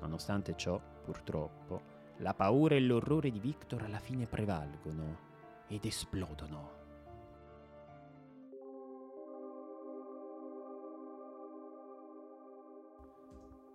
Nonostante 0.00 0.56
ciò, 0.56 0.80
purtroppo, 1.04 1.93
la 2.18 2.34
paura 2.34 2.74
e 2.74 2.80
l'orrore 2.80 3.30
di 3.30 3.40
Victor 3.40 3.82
alla 3.82 3.98
fine 3.98 4.26
prevalgono 4.26 5.18
ed 5.66 5.84
esplodono. 5.84 6.82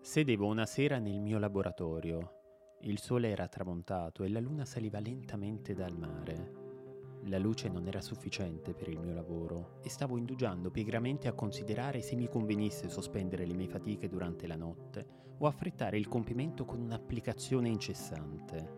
Sedevo 0.02 0.48
una 0.48 0.66
sera 0.66 0.98
nel 0.98 1.20
mio 1.20 1.38
laboratorio. 1.38 2.38
Il 2.82 3.00
sole 3.00 3.30
era 3.30 3.48
tramontato 3.48 4.24
e 4.24 4.30
la 4.30 4.40
luna 4.40 4.66
saliva 4.66 5.00
lentamente 5.00 5.74
dal 5.74 5.96
mare. 5.96 6.59
La 7.24 7.38
luce 7.38 7.68
non 7.68 7.86
era 7.86 8.02
sufficiente 8.02 8.74
per 8.74 8.88
il 8.88 9.00
mio 9.00 9.14
lavoro 9.14 9.80
e 9.84 9.90
stavo 9.90 10.18
indugiando 10.18 10.72
pigramente 10.72 11.28
a 11.28 11.34
considerare 11.34 12.02
se 12.02 12.16
mi 12.16 12.30
convenisse 12.30 12.90
sospendere 12.90 13.46
le 13.46 13.54
mie 13.54 13.68
fatiche 13.68 14.08
durante 14.08 14.48
la 14.48 14.56
notte 14.56 15.06
o 15.38 15.46
affrettare 15.46 15.98
il 15.98 16.08
compimento 16.08 16.64
con 16.66 16.80
un'applicazione 16.80 17.68
incessante. 17.68 18.78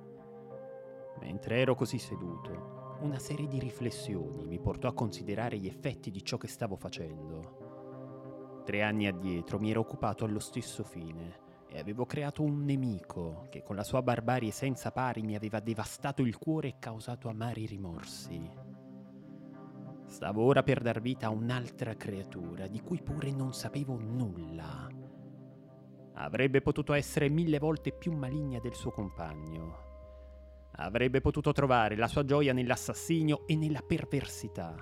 Mentre 1.20 1.60
ero 1.60 1.76
così 1.76 2.00
seduto, 2.00 2.98
una 3.02 3.20
serie 3.20 3.48
di 3.48 3.60
riflessioni 3.60 4.46
mi 4.46 4.60
portò 4.60 4.88
a 4.88 4.94
considerare 4.94 5.58
gli 5.58 5.68
effetti 5.68 6.10
di 6.10 6.24
ciò 6.24 6.38
che 6.38 6.48
stavo 6.48 6.76
facendo. 6.76 8.64
Tre 8.66 8.82
anni 8.82 9.08
addietro 9.08 9.60
mi 9.60 9.70
ero 9.70 9.82
occupato 9.82 10.26
allo 10.26 10.40
stesso 10.40 10.84
fine 10.84 11.50
e 11.72 11.80
avevo 11.80 12.06
creato 12.06 12.44
un 12.44 12.66
nemico 12.66 13.48
che 13.50 13.64
con 13.64 13.76
la 13.76 13.84
sua 13.84 14.02
barbarie 14.02 14.52
senza 14.52 14.92
pari 14.92 15.22
mi 15.22 15.36
aveva 15.36 15.60
devastato 15.60 16.22
il 16.22 16.38
cuore 16.38 16.68
e 16.68 16.76
causato 16.80 17.30
amari 17.30 17.66
rimorsi. 17.66 18.50
Stavo 20.06 20.44
ora 20.44 20.62
per 20.64 20.82
dar 20.82 21.00
vita 21.00 21.28
a 21.28 21.30
un'altra 21.30 21.96
creatura 21.96 22.68
di 22.68 22.82
cui 22.82 23.02
pure 23.02 23.32
non 23.32 23.54
sapevo 23.54 23.98
nulla 23.98 25.02
Avrebbe 26.16 26.62
potuto 26.62 26.94
essere 26.94 27.30
mille 27.30 27.58
volte 27.58 27.92
più 27.92 28.12
maligna 28.12 28.60
del 28.60 28.76
suo 28.76 28.92
compagno. 28.92 29.90
Avrebbe 30.74 31.22
potuto 31.22 31.52
trovare 31.52 31.96
la 31.96 32.08
sua 32.08 32.26
gioia 32.26 32.54
nell'assassinio 32.54 33.48
e 33.48 33.56
nella 33.56 33.82
perversità. 33.82 34.76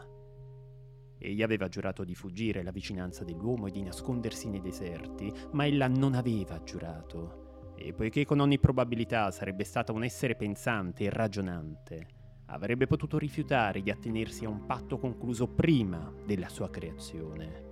Egli 1.20 1.44
aveva 1.44 1.68
giurato 1.68 2.04
di 2.04 2.16
fuggire 2.16 2.62
alla 2.62 2.72
vicinanza 2.72 3.24
dell'uomo 3.24 3.68
e 3.68 3.72
di 3.72 3.84
nascondersi 3.84 4.50
nei 4.50 4.62
deserti, 4.62 5.32
ma 5.52 5.68
ella 5.68 5.88
non 5.88 6.16
aveva 6.16 6.64
giurato. 6.64 7.74
E 7.76 7.94
poiché 7.94 8.26
con 8.26 8.40
ogni 8.40 8.58
probabilità 8.58 9.30
sarebbe 9.30 9.64
stata 9.64 9.92
un 9.92 10.04
essere 10.04 10.36
pensante 10.36 11.04
e 11.04 11.10
ragionante, 11.10 12.08
avrebbe 12.46 12.88
potuto 12.88 13.18
rifiutare 13.18 13.82
di 13.82 13.92
attenersi 13.92 14.46
a 14.46 14.50
un 14.50 14.66
patto 14.66 14.98
concluso 14.98 15.48
prima 15.48 16.12
della 16.26 16.50
sua 16.50 16.70
creazione 16.70 17.70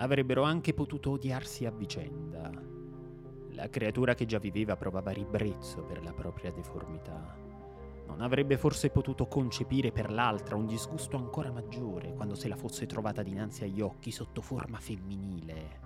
avrebbero 0.00 0.42
anche 0.42 0.74
potuto 0.74 1.10
odiarsi 1.10 1.64
a 1.64 1.70
vicenda. 1.70 2.50
La 3.50 3.68
creatura 3.68 4.14
che 4.14 4.26
già 4.26 4.38
viveva 4.38 4.76
provava 4.76 5.10
ribrezzo 5.10 5.82
per 5.82 6.02
la 6.02 6.12
propria 6.12 6.52
deformità. 6.52 7.47
Non 8.08 8.20
avrebbe 8.20 8.58
forse 8.58 8.90
potuto 8.90 9.28
concepire 9.28 9.92
per 9.92 10.10
l'altra 10.10 10.56
un 10.56 10.66
disgusto 10.66 11.16
ancora 11.16 11.52
maggiore 11.52 12.14
quando 12.14 12.34
se 12.34 12.48
la 12.48 12.56
fosse 12.56 12.86
trovata 12.86 13.22
dinanzi 13.22 13.62
agli 13.62 13.80
occhi 13.80 14.10
sotto 14.10 14.40
forma 14.42 14.80
femminile. 14.80 15.80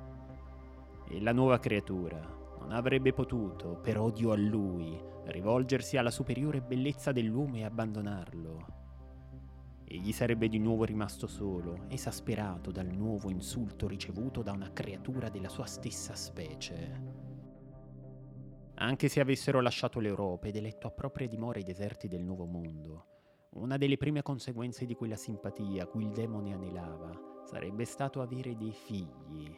E 1.08 1.20
la 1.20 1.32
nuova 1.32 1.58
creatura 1.58 2.20
non 2.58 2.72
avrebbe 2.72 3.12
potuto, 3.12 3.78
per 3.82 3.98
odio 3.98 4.32
a 4.32 4.36
lui, 4.36 4.98
rivolgersi 5.24 5.98
alla 5.98 6.10
superiore 6.10 6.62
bellezza 6.62 7.12
dell'uomo 7.12 7.56
e 7.56 7.64
abbandonarlo 7.64 8.80
Egli 9.92 10.12
sarebbe 10.12 10.48
di 10.48 10.58
nuovo 10.58 10.84
rimasto 10.84 11.26
solo, 11.26 11.84
esasperato 11.88 12.70
dal 12.70 12.86
nuovo 12.86 13.28
insulto 13.28 13.86
ricevuto 13.86 14.40
da 14.40 14.50
una 14.50 14.72
creatura 14.72 15.28
della 15.28 15.50
sua 15.50 15.66
stessa 15.66 16.14
specie. 16.14 17.31
Anche 18.82 19.08
se 19.08 19.20
avessero 19.20 19.60
lasciato 19.60 20.00
l'Europa 20.00 20.48
ed 20.48 20.56
eletto 20.56 20.88
a 20.88 20.90
proprie 20.90 21.28
dimore 21.28 21.60
i 21.60 21.62
deserti 21.62 22.08
del 22.08 22.24
Nuovo 22.24 22.46
Mondo, 22.46 23.06
Una 23.50 23.76
delle 23.76 23.96
prime 23.96 24.22
conseguenze 24.22 24.86
di 24.86 24.96
quella 24.96 25.14
simpatia 25.14 25.86
cui 25.86 26.02
il 26.02 26.10
demone 26.10 26.52
anelava 26.52 27.12
sarebbe 27.44 27.84
stato 27.84 28.20
avere 28.20 28.56
dei 28.56 28.72
figli 28.72 29.56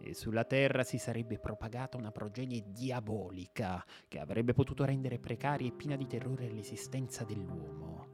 e 0.00 0.14
sulla 0.14 0.44
terra 0.44 0.84
si 0.84 0.96
sarebbe 0.96 1.38
propagata 1.38 1.98
una 1.98 2.12
progenie 2.12 2.64
diabolica 2.68 3.84
che 4.08 4.18
avrebbe 4.18 4.54
potuto 4.54 4.86
rendere 4.86 5.18
precaria 5.18 5.68
e 5.68 5.72
piena 5.72 5.96
di 5.96 6.06
terrore 6.06 6.48
l'esistenza 6.48 7.24
dell'uomo. 7.24 8.06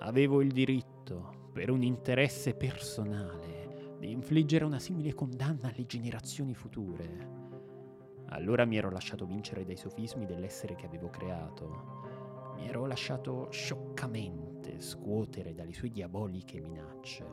Avevo 0.00 0.42
il 0.42 0.50
diritto, 0.50 1.48
per 1.50 1.70
un 1.70 1.82
interesse 1.82 2.54
personale, 2.54 3.96
di 3.98 4.10
infliggere 4.10 4.66
una 4.66 4.80
simile 4.80 5.14
condanna 5.14 5.68
alle 5.68 5.86
generazioni 5.86 6.54
future. 6.54 7.41
Allora 8.32 8.64
mi 8.64 8.78
ero 8.78 8.90
lasciato 8.90 9.26
vincere 9.26 9.64
dai 9.64 9.76
sofismi 9.76 10.24
dell'essere 10.24 10.74
che 10.74 10.86
avevo 10.86 11.10
creato. 11.10 12.54
Mi 12.54 12.66
ero 12.66 12.86
lasciato 12.86 13.48
scioccamente 13.50 14.80
scuotere 14.80 15.54
dalle 15.54 15.74
sue 15.74 15.90
diaboliche 15.90 16.58
minacce. 16.58 17.24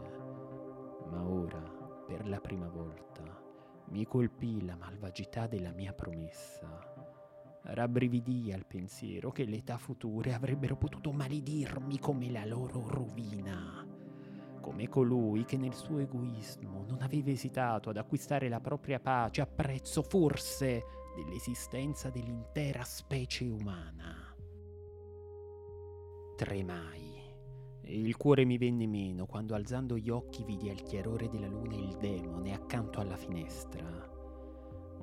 Ma 1.10 1.26
ora, 1.26 1.62
per 2.06 2.28
la 2.28 2.42
prima 2.42 2.68
volta, 2.68 3.24
mi 3.92 4.06
colpì 4.06 4.66
la 4.66 4.76
malvagità 4.76 5.48
della 5.48 5.72
mia 5.72 5.94
promessa. 5.94 6.68
Rabbrividii 7.62 8.52
al 8.52 8.66
pensiero 8.66 9.32
che 9.32 9.46
le 9.46 9.58
età 9.58 9.78
future 9.78 10.34
avrebbero 10.34 10.76
potuto 10.76 11.14
maledirmi 11.14 11.98
come 11.98 12.30
la 12.30 12.46
loro 12.46 12.88
rovina, 12.90 13.86
come 14.60 14.88
colui 14.88 15.46
che 15.46 15.58
nel 15.58 15.74
suo 15.74 16.00
egoismo 16.00 16.86
non 16.88 17.02
aveva 17.02 17.32
esitato 17.32 17.90
ad 17.90 17.98
acquistare 17.98 18.50
la 18.50 18.60
propria 18.60 19.00
pace 19.00 19.42
a 19.42 19.48
prezzo 19.48 20.02
forse 20.02 20.84
dell'esistenza 21.16 22.10
dell'intera 22.10 22.84
specie 22.84 23.46
umana. 23.46 24.36
Tremai 26.36 27.10
il 27.92 28.16
cuore 28.18 28.46
mi 28.46 28.60
venne 28.60 28.86
meno 28.86 29.26
quando 29.26 29.56
alzando 29.56 29.98
gli 29.98 30.12
occhi 30.12 30.44
vidi 30.44 30.70
al 30.70 30.84
chiarore 30.84 31.28
della 31.28 31.48
luna 31.48 31.76
il 31.76 31.98
demone 31.98 32.54
accanto 32.54 33.00
alla 33.00 33.16
finestra. 33.16 33.82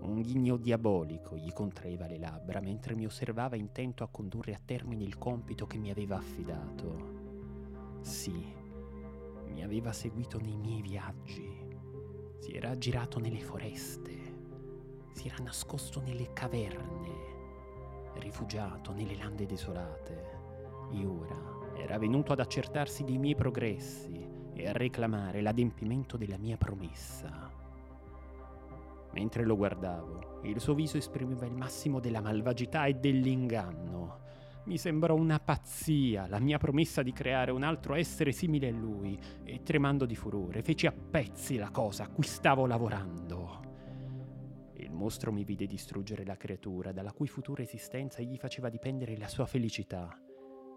Un 0.03 0.21
ghigno 0.21 0.57
diabolico 0.57 1.37
gli 1.37 1.53
contraeva 1.53 2.07
le 2.07 2.19
labbra 2.19 2.61
mentre 2.61 2.95
mi 2.95 3.05
osservava 3.05 3.57
intento 3.57 4.05
a 4.05 4.09
condurre 4.09 4.55
a 4.55 4.61
termine 4.65 5.03
il 5.03 5.19
compito 5.19 5.67
che 5.67 5.79
mi 5.79 5.91
aveva 5.91 6.17
affidato. 6.17 7.99
Sì, 8.03 8.55
mi 9.47 9.63
aveva 9.63 9.93
seguito 9.93 10.39
nei 10.39 10.57
miei 10.57 10.83
viaggi, 10.83 11.65
si 12.39 12.53
era 12.53 12.71
aggirato 12.71 13.19
nelle 13.19 13.41
foreste, 13.41 14.35
si 15.13 15.29
era 15.29 15.43
nascosto 15.43 16.01
nelle 16.01 16.33
caverne, 16.33 17.35
rifugiato 18.15 18.93
nelle 18.93 19.17
lande 19.17 19.47
desolate 19.47 20.45
e 20.93 21.05
ora 21.05 21.57
era 21.77 21.99
venuto 21.99 22.33
ad 22.33 22.41
accertarsi 22.41 23.05
dei 23.05 23.19
miei 23.19 23.35
progressi 23.35 24.25
e 24.55 24.69
a 24.69 24.73
reclamare 24.73 25.43
l'adempimento 25.43 26.17
della 26.17 26.39
mia 26.39 26.57
promessa. 26.57 27.51
Mentre 29.13 29.45
lo 29.45 29.57
guardavo, 29.57 30.41
il 30.45 30.61
suo 30.61 30.75
viso 30.75 30.97
esprimeva 30.97 31.47
il 31.47 31.55
massimo 31.55 32.01
della 32.01 32.21
malvagità 32.21 32.87
e 32.87 32.95
dell'inganno. 32.95 34.25
Mi 34.67 34.79
sembrò 34.79 35.15
una 35.15 35.39
pazzia 35.39 36.27
la 36.27 36.41
mia 36.41 36.59
promessa 36.59 37.03
di 37.03 37.13
creare 37.13 37.53
un 37.53 37.63
altro 37.63 37.95
essere 37.95 38.33
simile 38.33 38.69
a 38.69 38.73
lui 38.73 39.17
e 39.45 39.63
tremando 39.63 40.07
di 40.07 40.17
furore 40.17 40.61
feci 40.61 40.89
a 40.89 40.93
pezzi 40.93 41.57
la 41.57 41.71
cosa 41.71 42.05
a 42.05 42.09
cui 42.09 42.25
stavo 42.25 42.67
lavorando. 42.67 43.63
Il 44.75 44.91
mostro 44.91 45.31
mi 45.31 45.45
vide 45.45 45.67
distruggere 45.67 46.25
la 46.25 46.37
creatura 46.37 46.91
dalla 46.91 47.13
cui 47.13 47.29
futura 47.29 47.63
esistenza 47.63 48.21
gli 48.21 48.37
faceva 48.37 48.69
dipendere 48.69 49.17
la 49.17 49.29
sua 49.29 49.47
felicità 49.47 50.21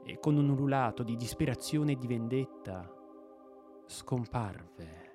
e 0.05 0.19
con 0.19 0.37
un 0.37 0.49
ululato 0.49 1.01
di 1.01 1.15
disperazione 1.15 1.93
e 1.93 1.97
di 1.97 2.05
vendetta 2.05 2.87
scomparve. 3.87 5.08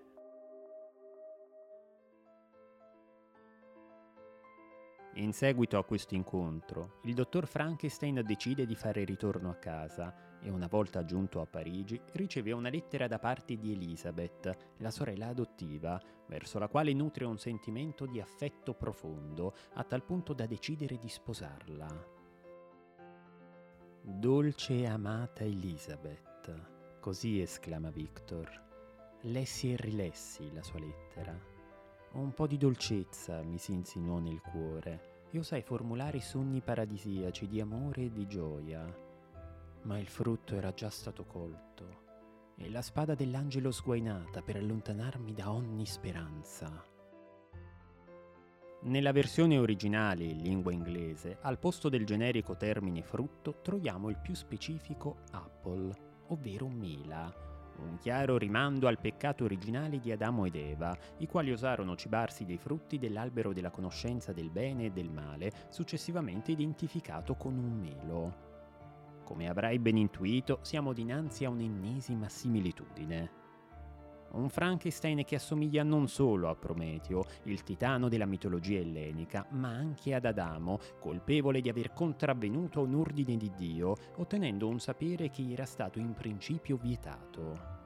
In 5.16 5.32
seguito 5.32 5.78
a 5.78 5.84
questo 5.84 6.16
incontro, 6.16 6.98
il 7.02 7.14
dottor 7.14 7.46
Frankenstein 7.46 8.20
decide 8.26 8.66
di 8.66 8.74
fare 8.74 9.04
ritorno 9.04 9.48
a 9.48 9.54
casa 9.54 10.12
e 10.40 10.50
una 10.50 10.66
volta 10.66 11.04
giunto 11.04 11.40
a 11.40 11.46
Parigi 11.46 12.00
riceve 12.14 12.50
una 12.50 12.68
lettera 12.68 13.06
da 13.06 13.20
parte 13.20 13.56
di 13.56 13.70
Elizabeth, 13.70 14.74
la 14.78 14.90
sorella 14.90 15.28
adottiva, 15.28 16.02
verso 16.26 16.58
la 16.58 16.66
quale 16.66 16.92
nutre 16.92 17.26
un 17.26 17.38
sentimento 17.38 18.06
di 18.06 18.20
affetto 18.20 18.74
profondo, 18.74 19.54
a 19.74 19.84
tal 19.84 20.02
punto 20.02 20.32
da 20.32 20.46
decidere 20.46 20.98
di 20.98 21.08
sposarla. 21.08 22.08
Dolce 24.02 24.78
e 24.80 24.86
amata 24.88 25.44
Elizabeth, 25.44 26.98
così 26.98 27.40
esclama 27.40 27.90
Victor. 27.90 28.62
Lessi 29.22 29.72
e 29.72 29.76
rilessi 29.76 30.52
la 30.52 30.62
sua 30.64 30.80
lettera. 30.80 31.53
Un 32.14 32.32
po' 32.32 32.46
di 32.46 32.56
dolcezza 32.56 33.42
mi 33.42 33.58
si 33.58 33.72
insinuò 33.72 34.18
nel 34.18 34.40
cuore 34.40 35.26
e 35.32 35.38
osai 35.38 35.62
formulare 35.62 36.20
sogni 36.20 36.60
paradisiaci 36.60 37.48
di 37.48 37.60
amore 37.60 38.02
e 38.02 38.12
di 38.12 38.24
gioia. 38.28 38.86
Ma 39.82 39.98
il 39.98 40.06
frutto 40.06 40.54
era 40.54 40.72
già 40.72 40.90
stato 40.90 41.24
colto 41.24 42.02
e 42.56 42.70
la 42.70 42.82
spada 42.82 43.16
dell'angelo 43.16 43.72
sguainata 43.72 44.42
per 44.42 44.54
allontanarmi 44.54 45.34
da 45.34 45.50
ogni 45.50 45.86
speranza. 45.86 46.84
Nella 48.82 49.10
versione 49.10 49.58
originale 49.58 50.22
in 50.22 50.38
lingua 50.38 50.70
inglese, 50.70 51.38
al 51.40 51.58
posto 51.58 51.88
del 51.88 52.06
generico 52.06 52.56
termine 52.56 53.02
frutto, 53.02 53.60
troviamo 53.60 54.08
il 54.08 54.18
più 54.18 54.34
specifico 54.34 55.16
apple, 55.32 55.92
ovvero 56.28 56.68
mela, 56.68 57.53
un 57.82 57.98
chiaro 57.98 58.38
rimando 58.38 58.86
al 58.86 58.98
peccato 58.98 59.44
originale 59.44 59.98
di 59.98 60.12
Adamo 60.12 60.46
ed 60.46 60.54
Eva, 60.54 60.96
i 61.18 61.26
quali 61.26 61.52
osarono 61.52 61.96
cibarsi 61.96 62.44
dei 62.44 62.58
frutti 62.58 62.98
dell'albero 62.98 63.52
della 63.52 63.70
conoscenza 63.70 64.32
del 64.32 64.50
bene 64.50 64.86
e 64.86 64.90
del 64.90 65.10
male, 65.10 65.52
successivamente 65.68 66.52
identificato 66.52 67.34
con 67.34 67.56
un 67.56 67.78
melo. 67.78 68.52
Come 69.24 69.48
avrai 69.48 69.78
ben 69.78 69.96
intuito, 69.96 70.58
siamo 70.62 70.92
dinanzi 70.92 71.44
a 71.44 71.50
un'ennesima 71.50 72.28
similitudine. 72.28 73.43
Un 74.34 74.48
Frankenstein 74.48 75.22
che 75.24 75.36
assomiglia 75.36 75.84
non 75.84 76.08
solo 76.08 76.48
a 76.48 76.56
Prometeo, 76.56 77.24
il 77.44 77.62
titano 77.62 78.08
della 78.08 78.26
mitologia 78.26 78.80
ellenica, 78.80 79.46
ma 79.50 79.68
anche 79.68 80.12
ad 80.12 80.24
Adamo, 80.24 80.80
colpevole 80.98 81.60
di 81.60 81.68
aver 81.68 81.92
contravvenuto 81.92 82.82
un 82.82 82.96
ordine 82.96 83.36
di 83.36 83.52
Dio, 83.56 83.94
ottenendo 84.16 84.66
un 84.66 84.80
sapere 84.80 85.30
che 85.30 85.48
era 85.52 85.64
stato 85.64 86.00
in 86.00 86.14
principio 86.14 86.76
vietato. 86.76 87.82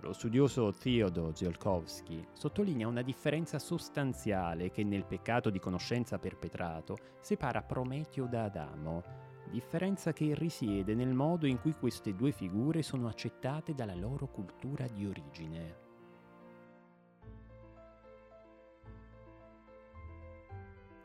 Lo 0.00 0.14
studioso 0.14 0.72
Theodor 0.72 1.36
Ziolkowski 1.36 2.26
sottolinea 2.32 2.88
una 2.88 3.02
differenza 3.02 3.58
sostanziale 3.58 4.70
che 4.70 4.82
nel 4.82 5.04
peccato 5.04 5.50
di 5.50 5.60
conoscenza 5.60 6.18
perpetrato 6.18 6.96
separa 7.20 7.62
Prometeo 7.62 8.26
da 8.26 8.44
Adamo, 8.44 9.02
differenza 9.52 10.12
che 10.14 10.34
risiede 10.34 10.94
nel 10.94 11.12
modo 11.12 11.46
in 11.46 11.60
cui 11.60 11.74
queste 11.78 12.14
due 12.14 12.32
figure 12.32 12.82
sono 12.82 13.06
accettate 13.06 13.74
dalla 13.74 13.94
loro 13.94 14.26
cultura 14.26 14.88
di 14.88 15.06
origine. 15.06 15.90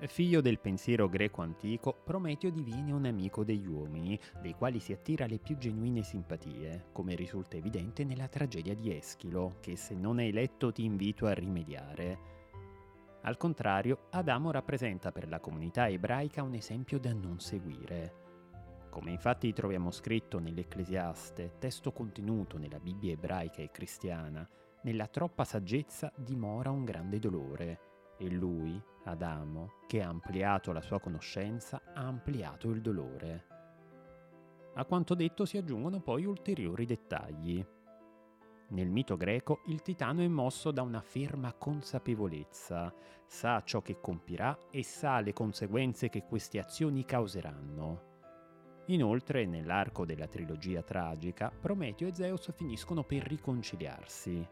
Figlio 0.06 0.42
del 0.42 0.60
pensiero 0.60 1.10
greco 1.10 1.42
antico, 1.42 2.02
Prometeo 2.04 2.50
diviene 2.52 2.94
un 2.94 3.06
amico 3.06 3.44
degli 3.44 3.68
uomini, 3.68 4.18
dei 4.42 4.54
quali 4.54 4.80
si 4.80 4.94
attira 4.94 5.26
le 5.26 5.40
più 5.40 5.58
genuine 5.58 6.04
simpatie, 6.04 6.86
come 6.94 7.16
risulta 7.16 7.58
evidente 7.58 8.06
nella 8.06 8.28
tragedia 8.28 8.76
di 8.76 8.96
Eschilo, 8.96 9.58
che 9.60 9.76
se 9.76 9.96
non 9.96 10.20
hai 10.20 10.32
letto 10.32 10.72
ti 10.72 10.86
invito 10.86 11.26
a 11.26 11.34
rimediare. 11.34 12.36
Al 13.24 13.38
contrario, 13.38 14.06
Adamo 14.12 14.52
rappresenta 14.52 15.12
per 15.12 15.28
la 15.28 15.40
comunità 15.40 15.90
ebraica 15.90 16.44
un 16.44 16.54
esempio 16.54 17.00
da 17.00 17.12
non 17.12 17.40
seguire. 17.40 18.27
Come 18.98 19.12
infatti 19.12 19.54
troviamo 19.54 19.92
scritto 19.92 20.40
nell'Ecclesiaste, 20.40 21.60
testo 21.60 21.92
contenuto 21.92 22.58
nella 22.58 22.80
Bibbia 22.80 23.12
ebraica 23.12 23.62
e 23.62 23.70
cristiana, 23.70 24.50
nella 24.82 25.06
troppa 25.06 25.44
saggezza 25.44 26.12
dimora 26.16 26.72
un 26.72 26.84
grande 26.84 27.20
dolore, 27.20 27.80
e 28.18 28.28
lui, 28.28 28.82
Adamo, 29.04 29.82
che 29.86 30.02
ha 30.02 30.08
ampliato 30.08 30.72
la 30.72 30.82
sua 30.82 31.00
conoscenza, 31.00 31.80
ha 31.94 32.08
ampliato 32.08 32.72
il 32.72 32.82
dolore. 32.82 33.46
A 34.74 34.84
quanto 34.86 35.14
detto 35.14 35.46
si 35.46 35.58
aggiungono 35.58 36.02
poi 36.02 36.26
ulteriori 36.26 36.88
dettagli. 36.88 37.64
Nel 38.70 38.90
mito 38.90 39.16
greco 39.16 39.62
il 39.68 39.84
titano 39.84 40.24
è 40.24 40.28
mosso 40.28 40.72
da 40.72 40.82
una 40.82 41.02
ferma 41.02 41.54
consapevolezza, 41.54 42.92
sa 43.28 43.62
ciò 43.64 43.84
che 43.84 44.00
compirà 44.02 44.58
e 44.72 44.82
sa 44.82 45.20
le 45.20 45.34
conseguenze 45.34 46.10
che 46.10 46.24
queste 46.24 46.58
azioni 46.58 47.06
causeranno. 47.06 48.07
Inoltre, 48.88 49.46
nell'arco 49.46 50.06
della 50.06 50.28
trilogia 50.28 50.82
tragica, 50.82 51.52
Prometeo 51.52 52.08
e 52.08 52.14
Zeus 52.14 52.52
finiscono 52.54 53.04
per 53.04 53.24
riconciliarsi. 53.24 54.48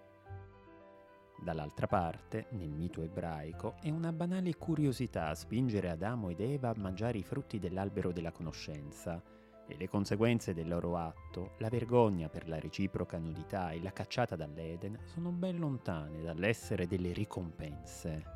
Dall'altra 1.42 1.88
parte, 1.88 2.48
nel 2.52 2.72
mito 2.72 3.02
ebraico, 3.02 3.76
è 3.82 3.90
una 3.90 4.12
banale 4.12 4.56
curiosità 4.56 5.34
spingere 5.36 5.90
Adamo 5.90 6.30
ed 6.30 6.40
Eva 6.42 6.70
a 6.70 6.76
mangiare 6.78 7.18
i 7.18 7.24
frutti 7.24 7.60
dell'albero 7.60 8.12
della 8.12 8.32
conoscenza, 8.32 9.22
e 9.68 9.76
le 9.78 9.88
conseguenze 9.88 10.54
del 10.54 10.68
loro 10.68 10.98
atto, 10.98 11.54
la 11.60 11.70
vergogna 11.70 12.30
per 12.30 12.48
la 12.48 12.60
reciproca 12.60 13.18
nudità 13.18 13.72
e 13.72 13.82
la 13.82 13.92
cacciata 13.92 14.36
dall'Eden 14.36 15.00
sono 15.06 15.32
ben 15.32 15.58
lontane 15.58 16.22
dall'essere 16.22 16.88
delle 16.88 17.14
ricompense. 17.14 18.35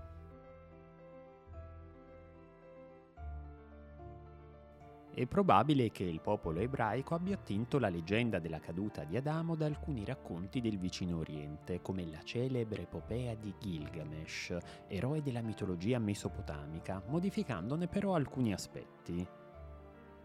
È 5.19 5.25
probabile 5.25 5.91
che 5.91 6.05
il 6.05 6.21
popolo 6.21 6.61
ebraico 6.61 7.13
abbia 7.13 7.35
attinto 7.35 7.77
la 7.77 7.89
leggenda 7.89 8.39
della 8.39 8.61
caduta 8.61 9.03
di 9.03 9.17
Adamo 9.17 9.55
da 9.55 9.65
alcuni 9.65 10.05
racconti 10.05 10.61
del 10.61 10.77
vicino 10.77 11.17
Oriente, 11.17 11.81
come 11.81 12.05
la 12.05 12.23
celebre 12.23 12.83
epopea 12.83 13.35
di 13.35 13.53
Gilgamesh, 13.59 14.57
eroe 14.87 15.21
della 15.21 15.41
mitologia 15.41 15.99
mesopotamica, 15.99 17.03
modificandone 17.05 17.89
però 17.89 18.15
alcuni 18.15 18.53
aspetti. 18.53 19.27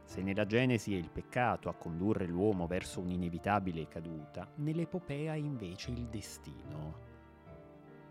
Se 0.04 0.22
nella 0.22 0.46
Genesi 0.46 0.94
è 0.94 0.96
il 0.96 1.10
peccato 1.10 1.68
a 1.68 1.74
condurre 1.74 2.28
l'uomo 2.28 2.68
verso 2.68 3.00
un'inevitabile 3.00 3.88
caduta, 3.88 4.48
nell'epopea 4.58 5.34
è 5.34 5.38
invece 5.38 5.90
il 5.90 6.06
destino. 6.06 7.13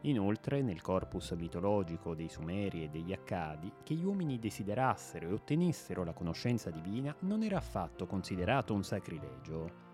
Inoltre, 0.06 0.62
nel 0.62 0.82
corpus 0.82 1.32
mitologico 1.32 2.14
dei 2.14 2.28
Sumeri 2.28 2.84
e 2.84 2.90
degli 2.90 3.14
Accadi, 3.14 3.72
che 3.84 3.94
gli 3.94 4.04
uomini 4.04 4.38
desiderassero 4.38 5.30
e 5.30 5.32
ottenessero 5.34 6.04
la 6.04 6.12
conoscenza 6.12 6.70
divina 6.70 7.16
non 7.20 7.42
era 7.42 7.58
affatto 7.58 8.06
considerato 8.06 8.74
un 8.74 8.84
sacrilegio. 8.84 9.92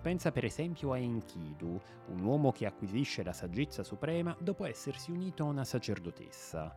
Pensa 0.00 0.32
per 0.32 0.46
esempio 0.46 0.92
a 0.92 0.98
Enkidu, 0.98 1.78
un 2.06 2.20
uomo 2.24 2.50
che 2.52 2.64
acquisisce 2.64 3.22
la 3.22 3.34
saggezza 3.34 3.82
suprema 3.82 4.34
dopo 4.40 4.64
essersi 4.64 5.10
unito 5.10 5.42
a 5.42 5.48
una 5.48 5.64
sacerdotessa. 5.64 6.74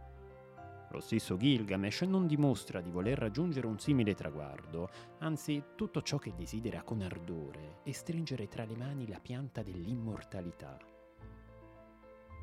Lo 0.90 1.00
stesso 1.00 1.38
Gilgamesh 1.38 2.02
non 2.02 2.28
dimostra 2.28 2.82
di 2.82 2.92
voler 2.92 3.18
raggiungere 3.18 3.68
un 3.68 3.80
simile 3.80 4.14
traguardo, 4.14 4.90
anzi 5.20 5.64
tutto 5.76 6.02
ciò 6.02 6.18
che 6.18 6.34
desidera 6.36 6.84
con 6.84 7.02
ardore 7.02 7.80
è 7.84 7.92
stringere 7.94 8.50
tra 8.50 8.66
le 8.66 8.76
mani 8.76 9.08
la 9.08 9.20
pianta 9.22 9.64
dell'immortalità. 9.64 10.93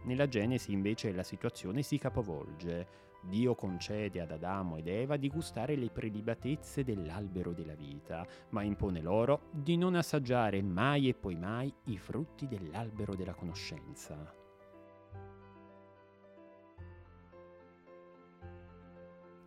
Nella 0.02 0.28
Genesi 0.28 0.72
invece 0.72 1.12
la 1.12 1.22
situazione 1.22 1.82
si 1.82 1.98
capovolge. 1.98 3.08
Dio 3.22 3.54
concede 3.54 4.20
ad 4.20 4.30
Adamo 4.30 4.78
ed 4.78 4.88
Eva 4.88 5.18
di 5.18 5.28
gustare 5.28 5.76
le 5.76 5.90
prelibatezze 5.90 6.84
dell'albero 6.84 7.52
della 7.52 7.74
vita, 7.74 8.26
ma 8.50 8.62
impone 8.62 9.02
loro 9.02 9.42
di 9.50 9.76
non 9.76 9.94
assaggiare 9.94 10.62
mai 10.62 11.08
e 11.08 11.14
poi 11.14 11.36
mai 11.36 11.72
i 11.84 11.98
frutti 11.98 12.46
dell'albero 12.46 13.14
della 13.14 13.34
conoscenza. 13.34 14.39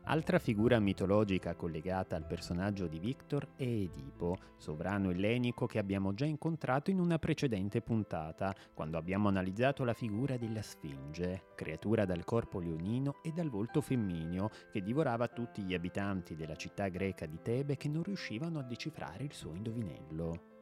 Altra 0.05 0.37
figura 0.37 0.79
mitologica 0.79 1.55
collegata 1.55 2.17
al 2.17 2.25
personaggio 2.25 2.87
di 2.87 2.99
Victor 2.99 3.47
è 3.55 3.63
Edipo, 3.63 4.35
sovrano 4.57 5.11
ellenico 5.11 5.65
che 5.65 5.79
abbiamo 5.79 6.13
già 6.13 6.25
incontrato 6.25 6.91
in 6.91 6.99
una 6.99 7.17
precedente 7.17 7.81
puntata, 7.81 8.53
quando 8.73 8.97
abbiamo 8.97 9.29
analizzato 9.29 9.85
la 9.85 9.93
figura 9.93 10.35
della 10.35 10.61
Sfinge, 10.61 11.53
creatura 11.55 12.03
dal 12.03 12.25
corpo 12.25 12.59
leonino 12.59 13.21
e 13.23 13.31
dal 13.31 13.49
volto 13.49 13.79
femmineo, 13.79 14.49
che 14.73 14.81
divorava 14.81 15.29
tutti 15.29 15.63
gli 15.63 15.73
abitanti 15.73 16.35
della 16.35 16.57
città 16.57 16.89
greca 16.89 17.25
di 17.25 17.39
Tebe 17.41 17.77
che 17.77 17.87
non 17.87 18.03
riuscivano 18.03 18.59
a 18.59 18.63
decifrare 18.63 19.23
il 19.23 19.33
suo 19.33 19.55
indovinello. 19.55 20.52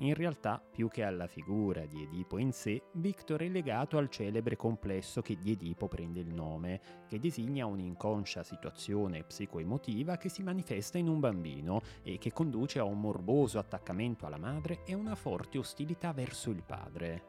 In 0.00 0.14
realtà, 0.14 0.60
più 0.60 0.88
che 0.88 1.02
alla 1.02 1.26
figura 1.26 1.84
di 1.84 2.04
Edipo 2.04 2.38
in 2.38 2.52
sé, 2.52 2.82
Victor 2.92 3.40
è 3.40 3.48
legato 3.48 3.98
al 3.98 4.08
celebre 4.08 4.54
complesso 4.54 5.22
che 5.22 5.36
di 5.36 5.50
Edipo 5.50 5.88
prende 5.88 6.20
il 6.20 6.32
nome, 6.32 6.80
che 7.08 7.18
designa 7.18 7.66
un'inconscia 7.66 8.44
situazione 8.44 9.24
psicoemotiva 9.24 10.16
che 10.16 10.28
si 10.28 10.44
manifesta 10.44 10.98
in 10.98 11.08
un 11.08 11.18
bambino 11.18 11.80
e 12.04 12.18
che 12.18 12.32
conduce 12.32 12.78
a 12.78 12.84
un 12.84 13.00
morboso 13.00 13.58
attaccamento 13.58 14.24
alla 14.24 14.38
madre 14.38 14.84
e 14.84 14.94
una 14.94 15.16
forte 15.16 15.58
ostilità 15.58 16.12
verso 16.12 16.50
il 16.50 16.62
padre. 16.62 17.22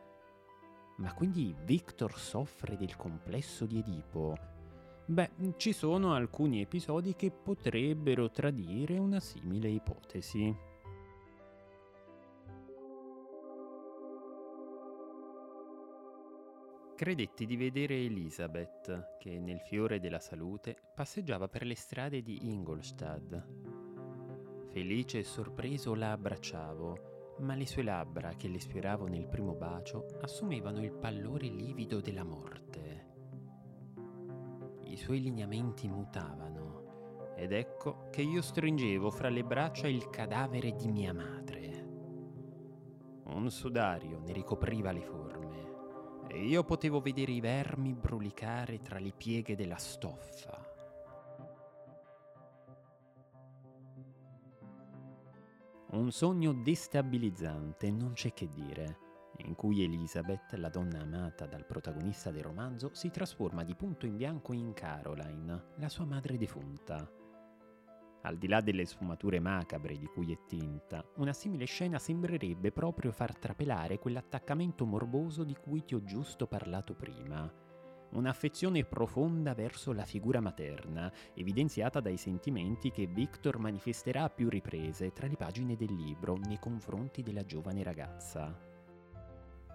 Ma 0.98 1.12
quindi 1.16 1.56
Victor 1.64 2.20
soffre 2.20 2.78
del 2.78 2.96
complesso 2.96 3.66
di 3.66 3.80
Edipo? 3.80 4.38
Beh, 5.06 5.32
ci 5.58 5.74
sono 5.74 6.14
alcuni 6.14 6.62
episodi 6.62 7.16
che 7.16 7.32
potrebbero 7.32 8.30
tradire 8.30 9.00
una 9.00 9.20
simile 9.20 9.70
ipotesi. 9.70 10.69
Credetti 17.00 17.46
di 17.46 17.56
vedere 17.56 17.96
Elizabeth, 17.96 19.16
che 19.20 19.40
nel 19.40 19.62
fiore 19.62 20.02
della 20.02 20.20
salute 20.20 20.76
passeggiava 20.94 21.48
per 21.48 21.64
le 21.66 21.76
strade 21.76 22.22
di 22.22 22.50
Ingolstadt. 22.50 23.42
Felice 24.68 25.20
e 25.20 25.24
sorpreso 25.24 25.96
la 25.96 26.12
abbracciavo, 26.12 27.38
ma 27.40 27.56
le 27.56 27.66
sue 27.66 27.84
labbra, 27.84 28.34
che 28.34 28.50
le 28.50 28.60
sfioravo 28.60 29.08
nel 29.08 29.30
primo 29.30 29.54
bacio, 29.54 30.08
assumevano 30.20 30.84
il 30.84 30.92
pallore 30.92 31.48
livido 31.48 32.02
della 32.02 32.26
morte. 32.26 33.08
I 34.84 34.98
suoi 34.98 35.22
lineamenti 35.22 35.88
mutavano, 35.88 37.32
ed 37.38 37.54
ecco 37.54 38.10
che 38.10 38.24
io 38.24 38.42
stringevo 38.42 39.10
fra 39.10 39.30
le 39.30 39.46
braccia 39.46 39.88
il 39.88 40.10
cadavere 40.10 40.76
di 40.76 40.90
mia 40.90 41.14
madre. 41.14 41.88
Un 43.24 43.50
sudario 43.50 44.20
ne 44.20 44.34
ricopriva 44.34 44.92
le 44.92 45.02
forme 45.02 45.39
e 46.30 46.46
io 46.46 46.64
potevo 46.64 47.02
vedere 47.02 47.32
i 47.32 47.40
vermi 47.40 47.94
brulicare 47.94 48.82
tra 48.82 49.00
le 49.00 49.12
pieghe 49.12 49.56
della 49.56 49.78
stoffa. 49.78 50.68
Un 55.92 56.12
sogno 56.12 56.54
destabilizzante, 56.54 57.90
non 57.90 58.14
c'è 58.14 58.32
che 58.32 58.52
dire, 58.54 58.98
in 59.38 59.56
cui 59.56 59.84
Elizabeth, 59.84 60.54
la 60.54 60.70
donna 60.70 61.02
amata 61.02 61.48
dal 61.48 61.66
protagonista 61.66 62.30
del 62.30 62.44
romanzo, 62.44 62.92
si 62.94 63.10
trasforma 63.10 63.64
di 63.64 63.74
punto 63.74 64.06
in 64.06 64.16
bianco 64.16 64.54
in 64.54 64.74
Caroline, 64.74 65.72
la 65.78 65.90
sua 65.90 66.06
madre 66.06 66.38
defunta. 66.38 67.19
Al 68.24 68.38
di 68.38 68.48
là 68.48 68.60
delle 68.60 68.86
sfumature 68.86 69.40
macabre 69.40 69.98
di 69.98 70.06
cui 70.06 70.34
è 70.34 70.38
tinta, 70.46 71.06
una 71.16 71.32
simile 71.32 71.66
scena 71.66 72.00
sembrerebbe 72.00 72.72
proprio 72.72 73.12
far 73.12 73.38
trapelare 73.38 73.98
quell'attaccamento 73.98 74.86
morboso 74.86 75.44
di 75.44 75.56
cui 75.56 75.86
ti 75.86 75.96
ho 75.96 76.04
giusto 76.04 76.46
parlato 76.46 76.94
prima. 76.94 77.50
Un'affezione 78.12 78.84
profonda 78.86 79.54
verso 79.54 79.94
la 79.94 80.04
figura 80.04 80.42
materna, 80.42 81.12
evidenziata 81.34 82.00
dai 82.00 82.18
sentimenti 82.18 82.92
che 82.92 83.06
Victor 83.06 83.58
manifesterà 83.60 84.24
a 84.24 84.30
più 84.30 84.50
riprese 84.50 85.14
tra 85.14 85.28
le 85.28 85.36
pagine 85.36 85.76
del 85.76 85.94
libro 85.94 86.36
nei 86.36 86.60
confronti 86.60 87.22
della 87.22 87.46
giovane 87.46 87.84
ragazza. 87.84 88.69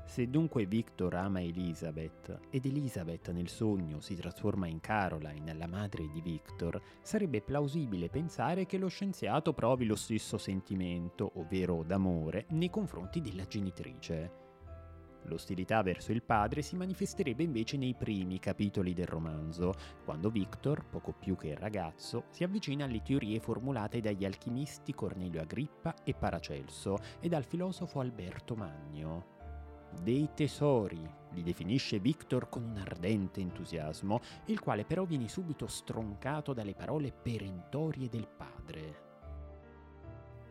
Se 0.06 0.28
dunque 0.28 0.66
Victor 0.66 1.14
ama 1.14 1.40
Elizabeth 1.40 2.40
ed 2.50 2.66
Elizabeth 2.66 3.30
nel 3.32 3.48
sogno 3.48 4.00
si 4.00 4.14
trasforma 4.14 4.66
in 4.68 4.78
Caroline, 4.78 5.54
la 5.54 5.66
madre 5.66 6.08
di 6.08 6.20
Victor, 6.20 6.80
sarebbe 7.02 7.40
plausibile 7.40 8.08
pensare 8.10 8.66
che 8.66 8.78
lo 8.78 8.88
scienziato 8.88 9.54
provi 9.54 9.86
lo 9.86 9.96
stesso 9.96 10.38
sentimento, 10.38 11.32
ovvero 11.36 11.82
d'amore, 11.82 12.46
nei 12.50 12.70
confronti 12.70 13.20
della 13.20 13.46
genitrice. 13.46 14.42
L'ostilità 15.24 15.82
verso 15.82 16.12
il 16.12 16.22
padre 16.22 16.60
si 16.60 16.76
manifesterebbe 16.76 17.42
invece 17.42 17.78
nei 17.78 17.94
primi 17.94 18.38
capitoli 18.38 18.92
del 18.92 19.06
romanzo, 19.06 19.72
quando 20.04 20.28
Victor, 20.28 20.84
poco 20.84 21.12
più 21.12 21.34
che 21.34 21.54
ragazzo, 21.54 22.24
si 22.28 22.44
avvicina 22.44 22.84
alle 22.84 23.02
teorie 23.02 23.40
formulate 23.40 24.00
dagli 24.00 24.26
alchimisti 24.26 24.94
Cornelio 24.94 25.40
Agrippa 25.40 25.94
e 26.04 26.12
Paracelso 26.12 26.98
e 27.20 27.28
dal 27.28 27.44
filosofo 27.44 28.00
Alberto 28.00 28.54
Magno 28.54 29.33
dei 30.02 30.30
tesori, 30.34 31.00
li 31.30 31.42
definisce 31.42 31.98
Victor 31.98 32.48
con 32.48 32.62
un 32.62 32.76
ardente 32.76 33.40
entusiasmo, 33.40 34.20
il 34.46 34.60
quale 34.60 34.84
però 34.84 35.04
viene 35.04 35.28
subito 35.28 35.66
stroncato 35.66 36.52
dalle 36.52 36.74
parole 36.74 37.12
perentorie 37.12 38.08
del 38.08 38.26
padre. 38.26 39.02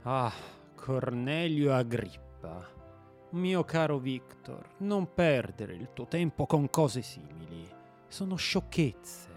Ah, 0.04 0.34
Cornelio 0.76 1.74
Agrippa, 1.74 2.68
mio 3.32 3.64
caro 3.64 3.98
Victor, 3.98 4.76
non 4.80 5.14
perdere 5.14 5.74
il 5.74 5.90
tuo 5.94 6.06
tempo 6.06 6.46
con 6.46 6.70
cose 6.70 7.02
simili. 7.02 7.68
Sono 8.08 8.36
sciocchezze. 8.36 9.32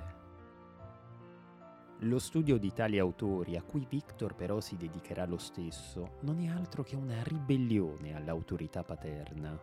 Lo 2.01 2.19
studio 2.19 2.59
di 2.59 2.73
tali 2.75 2.99
autori, 2.99 3.57
a 3.57 3.63
cui 3.63 3.87
Victor 3.89 4.35
però 4.35 4.61
si 4.61 4.77
dedicherà 4.77 5.25
lo 5.25 5.39
stesso, 5.39 6.17
non 6.21 6.41
è 6.41 6.49
altro 6.49 6.83
che 6.83 6.95
una 6.95 7.23
ribellione 7.23 8.15
all'autorità 8.15 8.83
paterna. 8.83 9.59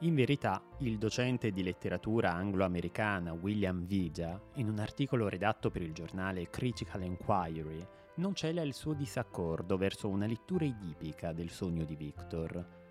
In 0.00 0.14
verità, 0.14 0.62
il 0.80 0.98
docente 0.98 1.50
di 1.50 1.62
letteratura 1.62 2.34
anglo-americana 2.34 3.32
William 3.32 3.86
Viga, 3.86 4.38
in 4.56 4.68
un 4.68 4.78
articolo 4.78 5.26
redatto 5.26 5.70
per 5.70 5.80
il 5.80 5.94
giornale 5.94 6.50
Critical 6.50 7.00
Enquiry, 7.02 7.82
non 8.16 8.34
cela 8.34 8.60
il 8.60 8.74
suo 8.74 8.92
disaccordo 8.92 9.78
verso 9.78 10.08
una 10.08 10.26
lettura 10.26 10.66
edipica 10.66 11.32
del 11.32 11.48
sogno 11.48 11.86
di 11.86 11.96
Victor. 11.96 12.84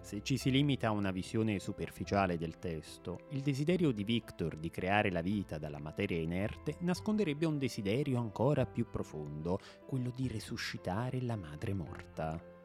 Se 0.00 0.22
ci 0.22 0.38
si 0.38 0.50
limita 0.50 0.88
a 0.88 0.92
una 0.92 1.10
visione 1.10 1.58
superficiale 1.58 2.38
del 2.38 2.58
testo, 2.58 3.26
il 3.32 3.42
desiderio 3.42 3.90
di 3.90 4.04
Victor 4.04 4.56
di 4.56 4.70
creare 4.70 5.10
la 5.10 5.20
vita 5.20 5.58
dalla 5.58 5.78
materia 5.78 6.18
inerte 6.18 6.76
nasconderebbe 6.80 7.44
un 7.44 7.58
desiderio 7.58 8.18
ancora 8.18 8.64
più 8.64 8.88
profondo, 8.90 9.58
quello 9.86 10.10
di 10.10 10.26
resuscitare 10.26 11.20
la 11.20 11.36
madre 11.36 11.74
morta. 11.74 12.55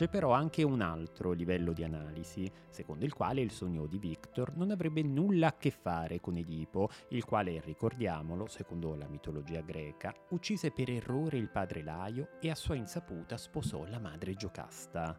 C'è 0.00 0.08
però 0.08 0.32
anche 0.32 0.62
un 0.62 0.80
altro 0.80 1.32
livello 1.32 1.74
di 1.74 1.84
analisi, 1.84 2.50
secondo 2.70 3.04
il 3.04 3.12
quale 3.12 3.42
il 3.42 3.50
sogno 3.50 3.84
di 3.84 3.98
Victor 3.98 4.56
non 4.56 4.70
avrebbe 4.70 5.02
nulla 5.02 5.48
a 5.48 5.56
che 5.58 5.70
fare 5.70 6.20
con 6.20 6.38
Edipo, 6.38 6.88
il 7.10 7.22
quale, 7.26 7.60
ricordiamolo, 7.60 8.46
secondo 8.46 8.94
la 8.94 9.06
mitologia 9.08 9.60
greca, 9.60 10.10
uccise 10.30 10.70
per 10.70 10.88
errore 10.88 11.36
il 11.36 11.50
padre 11.50 11.82
Laio 11.82 12.30
e 12.40 12.48
a 12.48 12.54
sua 12.54 12.76
insaputa 12.76 13.36
sposò 13.36 13.84
la 13.84 13.98
madre 13.98 14.32
Giocasta. 14.36 15.14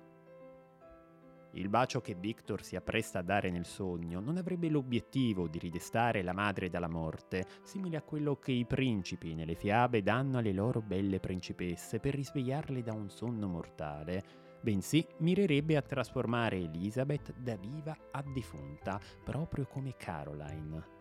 Il 1.55 1.67
bacio 1.67 1.99
che 1.99 2.15
Victor 2.15 2.63
si 2.63 2.77
appresta 2.77 3.19
a 3.19 3.23
dare 3.23 3.51
nel 3.51 3.65
sogno 3.65 4.21
non 4.21 4.37
avrebbe 4.37 4.69
l'obiettivo 4.69 5.49
di 5.49 5.59
ridestare 5.59 6.23
la 6.23 6.31
madre 6.31 6.69
dalla 6.69 6.87
morte, 6.87 7.45
simile 7.61 7.97
a 7.97 8.01
quello 8.01 8.37
che 8.37 8.53
i 8.53 8.65
principi 8.65 9.35
nelle 9.35 9.55
fiabe 9.55 10.01
danno 10.01 10.37
alle 10.37 10.53
loro 10.53 10.81
belle 10.81 11.19
principesse 11.19 11.99
per 11.99 12.15
risvegliarle 12.15 12.81
da 12.81 12.93
un 12.93 13.09
sonno 13.09 13.47
mortale, 13.47 14.40
bensì 14.61 15.05
mirerebbe 15.17 15.75
a 15.75 15.81
trasformare 15.81 16.57
Elizabeth 16.57 17.33
da 17.37 17.55
viva 17.55 17.95
a 18.11 18.23
defunta, 18.23 18.99
proprio 19.23 19.65
come 19.65 19.95
Caroline. 19.97 20.99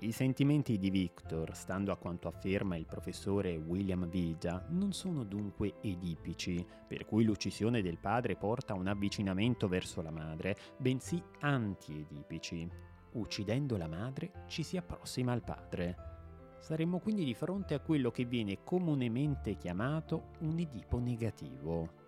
I 0.00 0.12
sentimenti 0.12 0.76
di 0.76 0.90
Victor, 0.90 1.54
stando 1.54 1.92
a 1.92 1.96
quanto 1.96 2.28
afferma 2.28 2.76
il 2.76 2.84
professore 2.84 3.56
William 3.56 4.08
Vida, 4.08 4.66
non 4.70 4.92
sono 4.92 5.24
dunque 5.24 5.76
edipici, 5.80 6.66
per 6.86 7.06
cui 7.06 7.24
l'uccisione 7.24 7.80
del 7.80 7.98
padre 7.98 8.36
porta 8.36 8.74
a 8.74 8.76
un 8.76 8.88
avvicinamento 8.88 9.68
verso 9.68 10.02
la 10.02 10.10
madre, 10.10 10.56
bensì 10.76 11.22
anti-edipici. 11.40 12.68
Uccidendo 13.12 13.76
la 13.76 13.86
madre 13.86 14.44
ci 14.48 14.62
si 14.62 14.76
approssima 14.76 15.32
al 15.32 15.44
padre. 15.44 15.96
Saremmo 16.58 16.98
quindi 16.98 17.24
di 17.24 17.34
fronte 17.34 17.74
a 17.74 17.80
quello 17.80 18.10
che 18.10 18.24
viene 18.24 18.64
comunemente 18.64 19.56
chiamato 19.56 20.32
un 20.40 20.58
Edipo 20.58 20.98
negativo. 20.98 22.03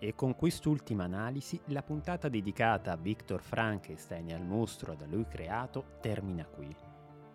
E 0.00 0.14
con 0.14 0.36
quest'ultima 0.36 1.02
analisi, 1.02 1.60
la 1.66 1.82
puntata 1.82 2.28
dedicata 2.28 2.92
a 2.92 2.96
Victor 2.96 3.42
Frankenstein 3.42 4.28
e 4.28 4.34
al 4.34 4.44
mostro 4.44 4.94
da 4.94 5.06
lui 5.06 5.26
creato 5.26 5.96
termina 6.00 6.46
qui. 6.46 6.72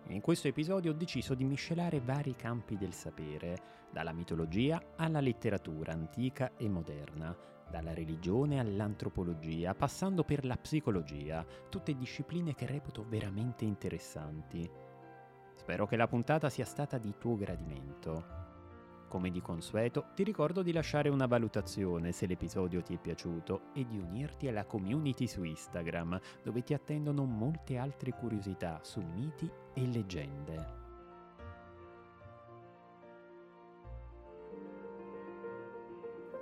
In 0.08 0.22
questo 0.22 0.48
episodio 0.48 0.92
ho 0.92 0.94
deciso 0.94 1.34
di 1.34 1.44
miscelare 1.44 2.00
vari 2.00 2.34
campi 2.34 2.78
del 2.78 2.94
sapere, 2.94 3.86
dalla 3.90 4.12
mitologia 4.12 4.82
alla 4.96 5.20
letteratura 5.20 5.92
antica 5.92 6.52
e 6.56 6.66
moderna, 6.70 7.36
dalla 7.70 7.92
religione 7.92 8.58
all'antropologia, 8.58 9.74
passando 9.74 10.24
per 10.24 10.46
la 10.46 10.56
psicologia, 10.56 11.44
tutte 11.68 11.94
discipline 11.94 12.54
che 12.54 12.64
reputo 12.64 13.04
veramente 13.06 13.66
interessanti. 13.66 14.70
Spero 15.54 15.86
che 15.86 15.96
la 15.96 16.08
puntata 16.08 16.48
sia 16.48 16.64
stata 16.64 16.96
di 16.96 17.14
tuo 17.18 17.36
gradimento. 17.36 18.43
Come 19.08 19.30
di 19.30 19.40
consueto, 19.40 20.06
ti 20.14 20.24
ricordo 20.24 20.62
di 20.62 20.72
lasciare 20.72 21.08
una 21.08 21.26
valutazione 21.26 22.12
se 22.12 22.26
l'episodio 22.26 22.82
ti 22.82 22.94
è 22.94 22.98
piaciuto 22.98 23.72
e 23.72 23.86
di 23.86 23.98
unirti 23.98 24.48
alla 24.48 24.64
community 24.64 25.26
su 25.26 25.44
Instagram, 25.44 26.18
dove 26.42 26.62
ti 26.62 26.74
attendono 26.74 27.24
molte 27.24 27.76
altre 27.76 28.12
curiosità 28.12 28.80
su 28.82 29.00
miti 29.00 29.48
e 29.74 29.86
leggende. 29.86 30.82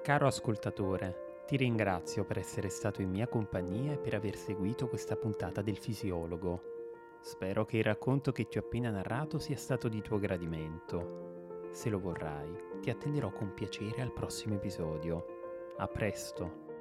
Caro 0.02 0.26
ascoltatore, 0.26 1.44
ti 1.46 1.56
ringrazio 1.56 2.24
per 2.24 2.38
essere 2.38 2.70
stato 2.70 3.02
in 3.02 3.10
mia 3.10 3.28
compagnia 3.28 3.92
e 3.92 3.98
per 3.98 4.14
aver 4.14 4.36
seguito 4.36 4.88
questa 4.88 5.16
puntata 5.16 5.62
del 5.62 5.76
fisiologo. 5.76 6.62
Spero 7.20 7.64
che 7.64 7.76
il 7.76 7.84
racconto 7.84 8.32
che 8.32 8.48
ti 8.48 8.58
ho 8.58 8.62
appena 8.62 8.90
narrato 8.90 9.38
sia 9.38 9.56
stato 9.56 9.88
di 9.88 10.00
tuo 10.00 10.18
gradimento 10.18 11.31
se 11.72 11.88
lo 11.88 11.98
vorrai, 11.98 12.54
ti 12.80 12.90
attenderò 12.90 13.32
con 13.32 13.54
piacere 13.54 14.02
al 14.02 14.12
prossimo 14.12 14.54
episodio. 14.54 15.24
A 15.78 15.88
presto! 15.88 16.71